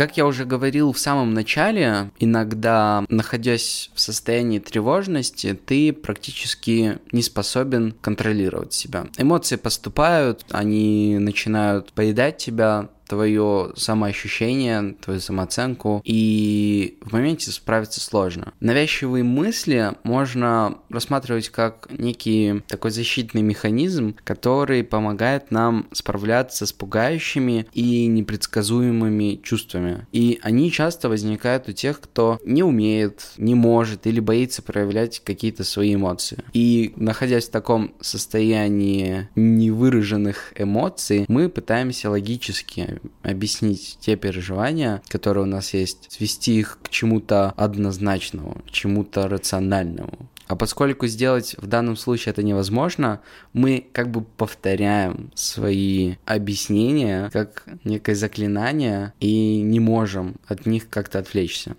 Как 0.02 0.16
я 0.16 0.26
уже 0.26 0.44
говорил 0.44 0.92
в 0.92 0.98
самом 0.98 1.32
начале, 1.32 2.10
иногда, 2.18 3.04
находясь 3.08 3.88
в 3.94 4.00
состоянии 4.00 4.58
тревожности, 4.58 5.54
ты 5.54 5.92
практически 5.92 6.98
не 7.12 7.22
способен 7.22 7.94
контролировать 8.00 8.72
себя. 8.72 9.06
Эмоции 9.16 9.54
поступают, 9.54 10.44
они 10.50 11.18
начинают 11.20 11.92
поедать 11.92 12.38
тебя, 12.38 12.88
твое 13.12 13.72
самоощущение, 13.76 14.94
твою 15.02 15.20
самооценку, 15.20 16.00
и 16.02 16.96
в 17.02 17.12
моменте 17.12 17.50
справиться 17.50 18.00
сложно. 18.00 18.54
Навязчивые 18.60 19.22
мысли 19.22 19.92
можно 20.02 20.78
рассматривать 20.88 21.50
как 21.50 21.88
некий 21.90 22.62
такой 22.68 22.90
защитный 22.90 23.42
механизм, 23.42 24.16
который 24.24 24.82
помогает 24.82 25.50
нам 25.50 25.88
справляться 25.92 26.64
с 26.64 26.72
пугающими 26.72 27.66
и 27.74 28.06
непредсказуемыми 28.06 29.42
чувствами. 29.42 30.06
И 30.10 30.40
они 30.42 30.72
часто 30.72 31.10
возникают 31.10 31.68
у 31.68 31.72
тех, 31.72 32.00
кто 32.00 32.40
не 32.46 32.62
умеет, 32.62 33.32
не 33.36 33.54
может 33.54 34.06
или 34.06 34.20
боится 34.20 34.62
проявлять 34.62 35.20
какие-то 35.22 35.64
свои 35.64 35.96
эмоции. 35.96 36.38
И 36.54 36.94
находясь 36.96 37.48
в 37.48 37.50
таком 37.50 37.92
состоянии 38.00 39.28
невыраженных 39.36 40.54
эмоций, 40.56 41.26
мы 41.28 41.50
пытаемся 41.50 42.08
логически 42.08 43.01
объяснить 43.22 43.98
те 44.00 44.16
переживания, 44.16 45.02
которые 45.08 45.44
у 45.44 45.46
нас 45.46 45.74
есть, 45.74 46.10
свести 46.10 46.58
их 46.58 46.78
к 46.82 46.88
чему-то 46.88 47.52
однозначному, 47.56 48.62
к 48.66 48.70
чему-то 48.70 49.28
рациональному. 49.28 50.30
А 50.48 50.56
поскольку 50.56 51.06
сделать 51.06 51.54
в 51.58 51.66
данном 51.66 51.96
случае 51.96 52.32
это 52.32 52.42
невозможно, 52.42 53.20
мы 53.52 53.86
как 53.92 54.10
бы 54.10 54.22
повторяем 54.22 55.30
свои 55.34 56.16
объяснения 56.26 57.30
как 57.32 57.64
некое 57.84 58.14
заклинание 58.14 59.14
и 59.18 59.62
не 59.62 59.80
можем 59.80 60.36
от 60.46 60.66
них 60.66 60.90
как-то 60.90 61.20
отвлечься. 61.20 61.76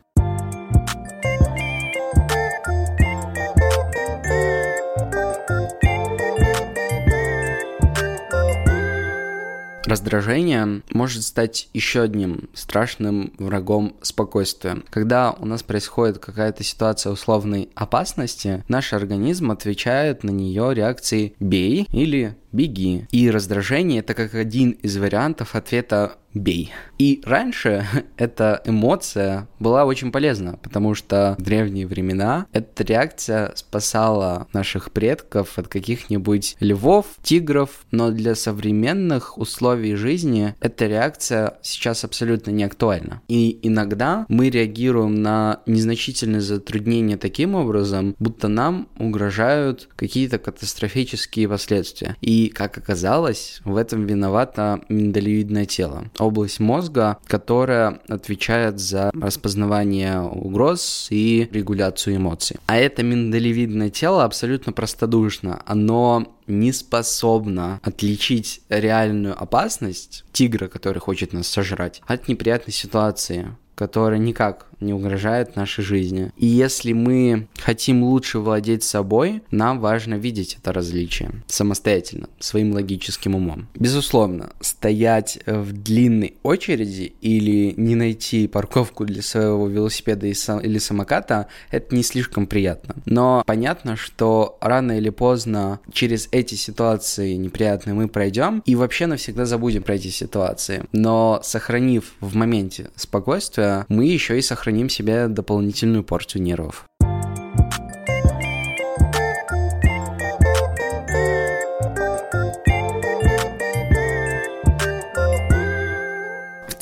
Раздражение 9.93 10.81
может 10.89 11.21
стать 11.21 11.69
еще 11.71 12.01
одним 12.01 12.49
страшным 12.55 13.31
врагом 13.37 13.95
спокойствия. 14.01 14.81
Когда 14.89 15.33
у 15.33 15.45
нас 15.45 15.61
происходит 15.61 16.17
какая-то 16.17 16.63
ситуация 16.63 17.11
условной 17.11 17.69
опасности, 17.75 18.63
наш 18.67 18.91
организм 18.93 19.51
отвечает 19.51 20.23
на 20.23 20.31
нее 20.31 20.73
реакцией 20.73 21.35
«бей» 21.39 21.85
или 21.91 22.35
«беги». 22.53 23.05
И 23.11 23.29
раздражение 23.29 23.99
это 23.99 24.13
как 24.13 24.35
один 24.35 24.71
из 24.71 24.97
вариантов 24.97 25.55
ответа 25.55 26.17
бей. 26.33 26.71
И 26.97 27.21
раньше 27.25 27.85
эта 28.17 28.61
эмоция 28.65 29.47
была 29.59 29.85
очень 29.85 30.11
полезна, 30.11 30.57
потому 30.61 30.95
что 30.95 31.35
в 31.37 31.41
древние 31.41 31.87
времена 31.87 32.47
эта 32.51 32.83
реакция 32.83 33.51
спасала 33.55 34.47
наших 34.53 34.91
предков 34.91 35.57
от 35.57 35.67
каких-нибудь 35.67 36.55
львов, 36.59 37.05
тигров, 37.21 37.85
но 37.91 38.11
для 38.11 38.35
современных 38.35 39.37
условий 39.37 39.95
жизни 39.95 40.55
эта 40.59 40.87
реакция 40.87 41.57
сейчас 41.61 42.03
абсолютно 42.03 42.51
не 42.51 42.63
актуальна. 42.63 43.21
И 43.27 43.59
иногда 43.61 44.25
мы 44.27 44.49
реагируем 44.49 45.21
на 45.21 45.61
незначительные 45.65 46.41
затруднения 46.41 47.17
таким 47.17 47.55
образом, 47.55 48.15
будто 48.19 48.47
нам 48.47 48.87
угрожают 48.97 49.89
какие-то 49.95 50.39
катастрофические 50.39 51.47
последствия. 51.47 52.15
И, 52.21 52.42
как 52.49 52.77
оказалось, 52.77 53.61
в 53.65 53.75
этом 53.77 54.05
виновато 54.05 54.81
миндалевидное 54.89 55.65
тело 55.65 56.05
область 56.19 56.59
мозга, 56.59 57.17
которая 57.27 58.01
отвечает 58.07 58.79
за 58.79 59.11
распознавание 59.13 60.21
угроз 60.21 61.07
и 61.09 61.47
регуляцию 61.51 62.17
эмоций. 62.17 62.57
А 62.65 62.77
это 62.77 63.03
миндалевидное 63.03 63.89
тело 63.89 64.23
абсолютно 64.23 64.73
простодушно. 64.73 65.61
Оно 65.65 66.33
не 66.47 66.71
способно 66.71 67.79
отличить 67.83 68.61
реальную 68.69 69.41
опасность 69.41 70.25
тигра, 70.33 70.67
который 70.67 70.99
хочет 70.99 71.33
нас 71.33 71.47
сожрать, 71.47 72.01
от 72.05 72.27
неприятной 72.27 72.73
ситуации 72.73 73.55
которая 73.75 74.19
никак 74.19 74.67
не 74.79 74.93
угрожает 74.93 75.55
нашей 75.55 75.83
жизни. 75.83 76.31
И 76.37 76.45
если 76.45 76.93
мы 76.93 77.47
хотим 77.59 78.03
лучше 78.03 78.39
владеть 78.39 78.83
собой, 78.83 79.41
нам 79.51 79.79
важно 79.79 80.15
видеть 80.15 80.57
это 80.59 80.73
различие 80.73 81.31
самостоятельно, 81.47 82.27
своим 82.39 82.73
логическим 82.73 83.35
умом. 83.35 83.67
Безусловно, 83.75 84.51
стоять 84.83 85.39
в 85.45 85.71
длинной 85.71 86.35
очереди 86.43 87.13
или 87.21 87.73
не 87.77 87.95
найти 87.95 88.49
парковку 88.49 89.05
для 89.05 89.21
своего 89.21 89.69
велосипеда 89.69 90.27
или 90.27 90.77
самоката, 90.77 91.47
это 91.71 91.95
не 91.95 92.03
слишком 92.03 92.47
приятно. 92.47 92.95
Но 93.05 93.43
понятно, 93.45 93.95
что 93.95 94.57
рано 94.59 94.97
или 94.97 95.09
поздно 95.09 95.79
через 95.93 96.27
эти 96.33 96.55
ситуации 96.55 97.35
неприятные 97.35 97.93
мы 97.93 98.09
пройдем 98.09 98.61
и 98.65 98.75
вообще 98.75 99.07
навсегда 99.07 99.45
забудем 99.45 99.83
про 99.83 99.95
эти 99.95 100.09
ситуации. 100.09 100.83
Но 100.91 101.39
сохранив 101.43 102.15
в 102.19 102.35
моменте 102.35 102.89
спокойствие, 102.97 103.85
мы 103.87 104.05
еще 104.05 104.37
и 104.37 104.41
сохраним 104.41 104.89
себе 104.89 105.29
дополнительную 105.29 106.03
порцию 106.03 106.41
нервов. 106.41 106.83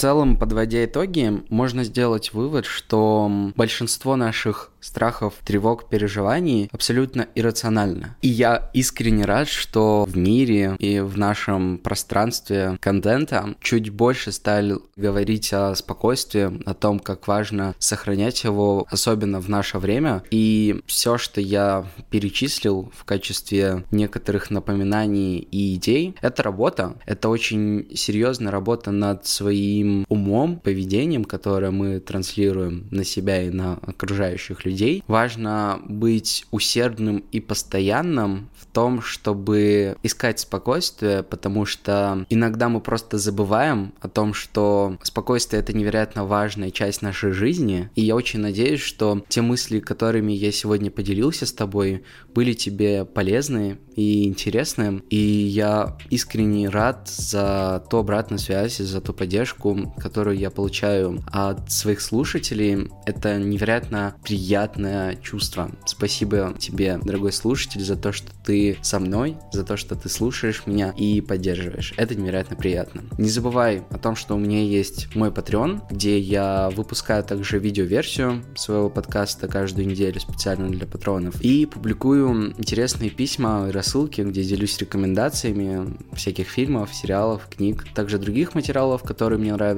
Целом, 0.01 0.35
подводя 0.35 0.83
итоги, 0.83 1.43
можно 1.49 1.83
сделать 1.83 2.33
вывод, 2.33 2.65
что 2.65 3.51
большинство 3.55 4.15
наших 4.15 4.71
страхов, 4.79 5.35
тревог, 5.45 5.89
переживаний 5.89 6.67
абсолютно 6.73 7.27
иррационально. 7.35 8.17
И 8.23 8.27
я 8.27 8.71
искренне 8.73 9.25
рад, 9.25 9.47
что 9.47 10.05
в 10.07 10.17
мире 10.17 10.75
и 10.79 10.99
в 11.01 11.19
нашем 11.19 11.77
пространстве 11.77 12.79
контента 12.81 13.53
чуть 13.61 13.91
больше 13.91 14.31
стали 14.31 14.77
говорить 14.95 15.53
о 15.53 15.75
спокойствии, 15.75 16.67
о 16.67 16.73
том, 16.73 16.97
как 16.97 17.27
важно 17.27 17.75
сохранять 17.77 18.43
его, 18.43 18.87
особенно 18.89 19.39
в 19.39 19.49
наше 19.49 19.77
время. 19.77 20.23
И 20.31 20.81
все, 20.87 21.19
что 21.19 21.41
я 21.41 21.85
перечислил 22.09 22.91
в 22.95 23.05
качестве 23.05 23.85
некоторых 23.91 24.49
напоминаний 24.49 25.37
и 25.37 25.75
идей, 25.75 26.15
это 26.21 26.41
работа. 26.41 26.95
Это 27.05 27.29
очень 27.29 27.87
серьезная 27.95 28.51
работа 28.51 28.89
над 28.89 29.27
своим 29.27 29.90
умом, 30.10 30.60
поведением, 30.60 31.25
которое 31.25 31.71
мы 31.71 31.99
транслируем 31.99 32.88
на 32.91 33.04
себя 33.04 33.41
и 33.43 33.49
на 33.49 33.73
окружающих 33.73 34.65
людей. 34.65 35.04
Важно 35.08 35.82
быть 35.88 36.45
усердным 36.51 37.23
и 37.32 37.39
постоянным 37.39 38.49
в 38.58 38.65
том, 38.65 39.01
чтобы 39.01 39.97
искать 40.04 40.39
спокойствие, 40.39 41.23
потому 41.23 41.65
что 41.65 42.25
иногда 42.30 42.69
мы 42.69 42.82
просто 42.82 43.17
забываем 43.17 43.93
о 44.01 44.08
том, 44.08 44.34
что 44.34 44.97
спокойствие 45.04 45.62
это 45.62 45.73
невероятно 45.73 46.25
важная 46.25 46.71
часть 46.71 47.01
нашей 47.01 47.32
жизни. 47.32 47.89
И 47.95 48.01
я 48.01 48.15
очень 48.15 48.39
надеюсь, 48.39 48.82
что 48.82 49.23
те 49.27 49.41
мысли, 49.41 49.80
которыми 49.80 50.32
я 50.32 50.51
сегодня 50.51 50.91
поделился 50.91 51.45
с 51.45 51.54
тобой, 51.54 52.04
были 52.34 52.54
тебе 52.54 53.06
полезны 53.06 53.77
и 53.95 54.25
интересны. 54.25 55.01
И 55.10 55.17
я 55.17 55.97
искренне 56.10 56.69
рад 56.69 57.10
за 57.10 57.84
ту 57.89 57.97
обратную 57.97 58.39
связь, 58.39 58.77
за 58.77 59.01
ту 59.01 59.13
поддержку, 59.13 59.80
которую 59.97 60.37
я 60.37 60.49
получаю 60.49 61.21
от 61.27 61.71
своих 61.71 62.01
слушателей. 62.01 62.89
Это 63.05 63.37
невероятно 63.39 64.15
приятно 64.23 64.41
приятное 64.51 65.15
чувство. 65.15 65.71
Спасибо 65.85 66.53
тебе, 66.57 66.99
дорогой 67.03 67.31
слушатель, 67.31 67.81
за 67.81 67.95
то, 67.95 68.11
что 68.11 68.31
ты 68.43 68.77
со 68.81 68.99
мной, 68.99 69.37
за 69.51 69.63
то, 69.63 69.77
что 69.77 69.95
ты 69.95 70.09
слушаешь 70.09 70.63
меня 70.65 70.93
и 70.97 71.21
поддерживаешь. 71.21 71.93
Это 71.97 72.15
невероятно 72.15 72.55
приятно. 72.55 73.03
Не 73.17 73.29
забывай 73.29 73.83
о 73.89 73.97
том, 73.97 74.15
что 74.15 74.35
у 74.35 74.39
меня 74.39 74.61
есть 74.61 75.15
мой 75.15 75.29
Patreon, 75.29 75.83
где 75.89 76.19
я 76.19 76.69
выпускаю 76.75 77.23
также 77.23 77.59
видеоверсию 77.59 78.43
своего 78.55 78.89
подкаста 78.89 79.47
каждую 79.47 79.87
неделю 79.87 80.19
специально 80.19 80.69
для 80.69 80.85
патронов 80.85 81.39
и 81.41 81.65
публикую 81.65 82.53
интересные 82.57 83.09
письма 83.09 83.67
и 83.69 83.71
рассылки, 83.71 84.21
где 84.21 84.43
делюсь 84.43 84.77
рекомендациями 84.79 85.97
всяких 86.13 86.47
фильмов, 86.47 86.93
сериалов, 86.93 87.47
книг, 87.47 87.85
также 87.93 88.17
других 88.17 88.55
материалов, 88.55 89.03
которые 89.03 89.39
мне 89.39 89.53
нравятся, 89.53 89.70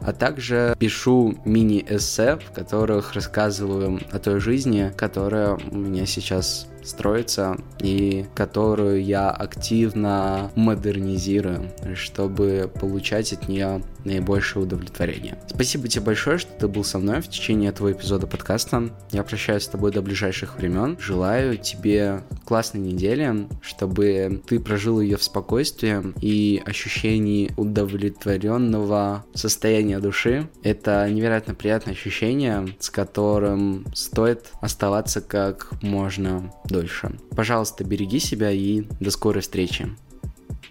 а 0.00 0.12
также 0.12 0.74
пишу 0.78 1.34
мини-эссе, 1.44 2.36
в 2.36 2.52
которых 2.52 3.14
рассказываю 3.14 4.00
о 4.12 4.18
той 4.18 4.40
жизни, 4.40 4.92
которая 4.96 5.58
у 5.70 5.76
меня 5.76 6.06
сейчас 6.06 6.66
строится 6.82 7.56
и 7.80 8.26
которую 8.34 9.02
я 9.02 9.30
активно 9.30 10.50
модернизирую, 10.54 11.70
чтобы 11.94 12.70
получать 12.80 13.32
от 13.32 13.48
нее 13.48 13.82
наибольшее 14.04 14.62
удовлетворение. 14.62 15.38
Спасибо 15.48 15.88
тебе 15.88 16.04
большое, 16.04 16.38
что 16.38 16.50
ты 16.52 16.68
был 16.68 16.84
со 16.84 16.98
мной 16.98 17.20
в 17.20 17.28
течение 17.28 17.70
этого 17.70 17.92
эпизода 17.92 18.26
подкаста. 18.26 18.90
Я 19.12 19.22
прощаюсь 19.22 19.64
с 19.64 19.68
тобой 19.68 19.92
до 19.92 20.02
ближайших 20.02 20.56
времен. 20.56 20.96
Желаю 20.98 21.56
тебе 21.58 22.22
классной 22.44 22.80
недели, 22.80 23.48
чтобы 23.60 24.42
ты 24.46 24.60
прожил 24.60 25.00
ее 25.00 25.16
в 25.16 25.22
спокойствии 25.22 26.14
и 26.20 26.62
ощущении 26.64 27.52
удовлетворенного 27.56 29.24
состояния 29.34 29.98
души. 29.98 30.48
Это 30.62 31.08
невероятно 31.10 31.54
приятное 31.54 31.94
ощущение, 31.94 32.68
с 32.78 32.90
которым 32.90 33.86
стоит 33.94 34.46
оставаться 34.60 35.20
как 35.20 35.70
можно 35.82 36.52
дольше. 36.68 37.10
Пожалуйста, 37.30 37.84
береги 37.84 38.20
себя 38.20 38.50
и 38.50 38.82
до 39.00 39.10
скорой 39.10 39.42
встречи. 39.42 39.88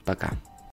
Пока. 0.06 0.32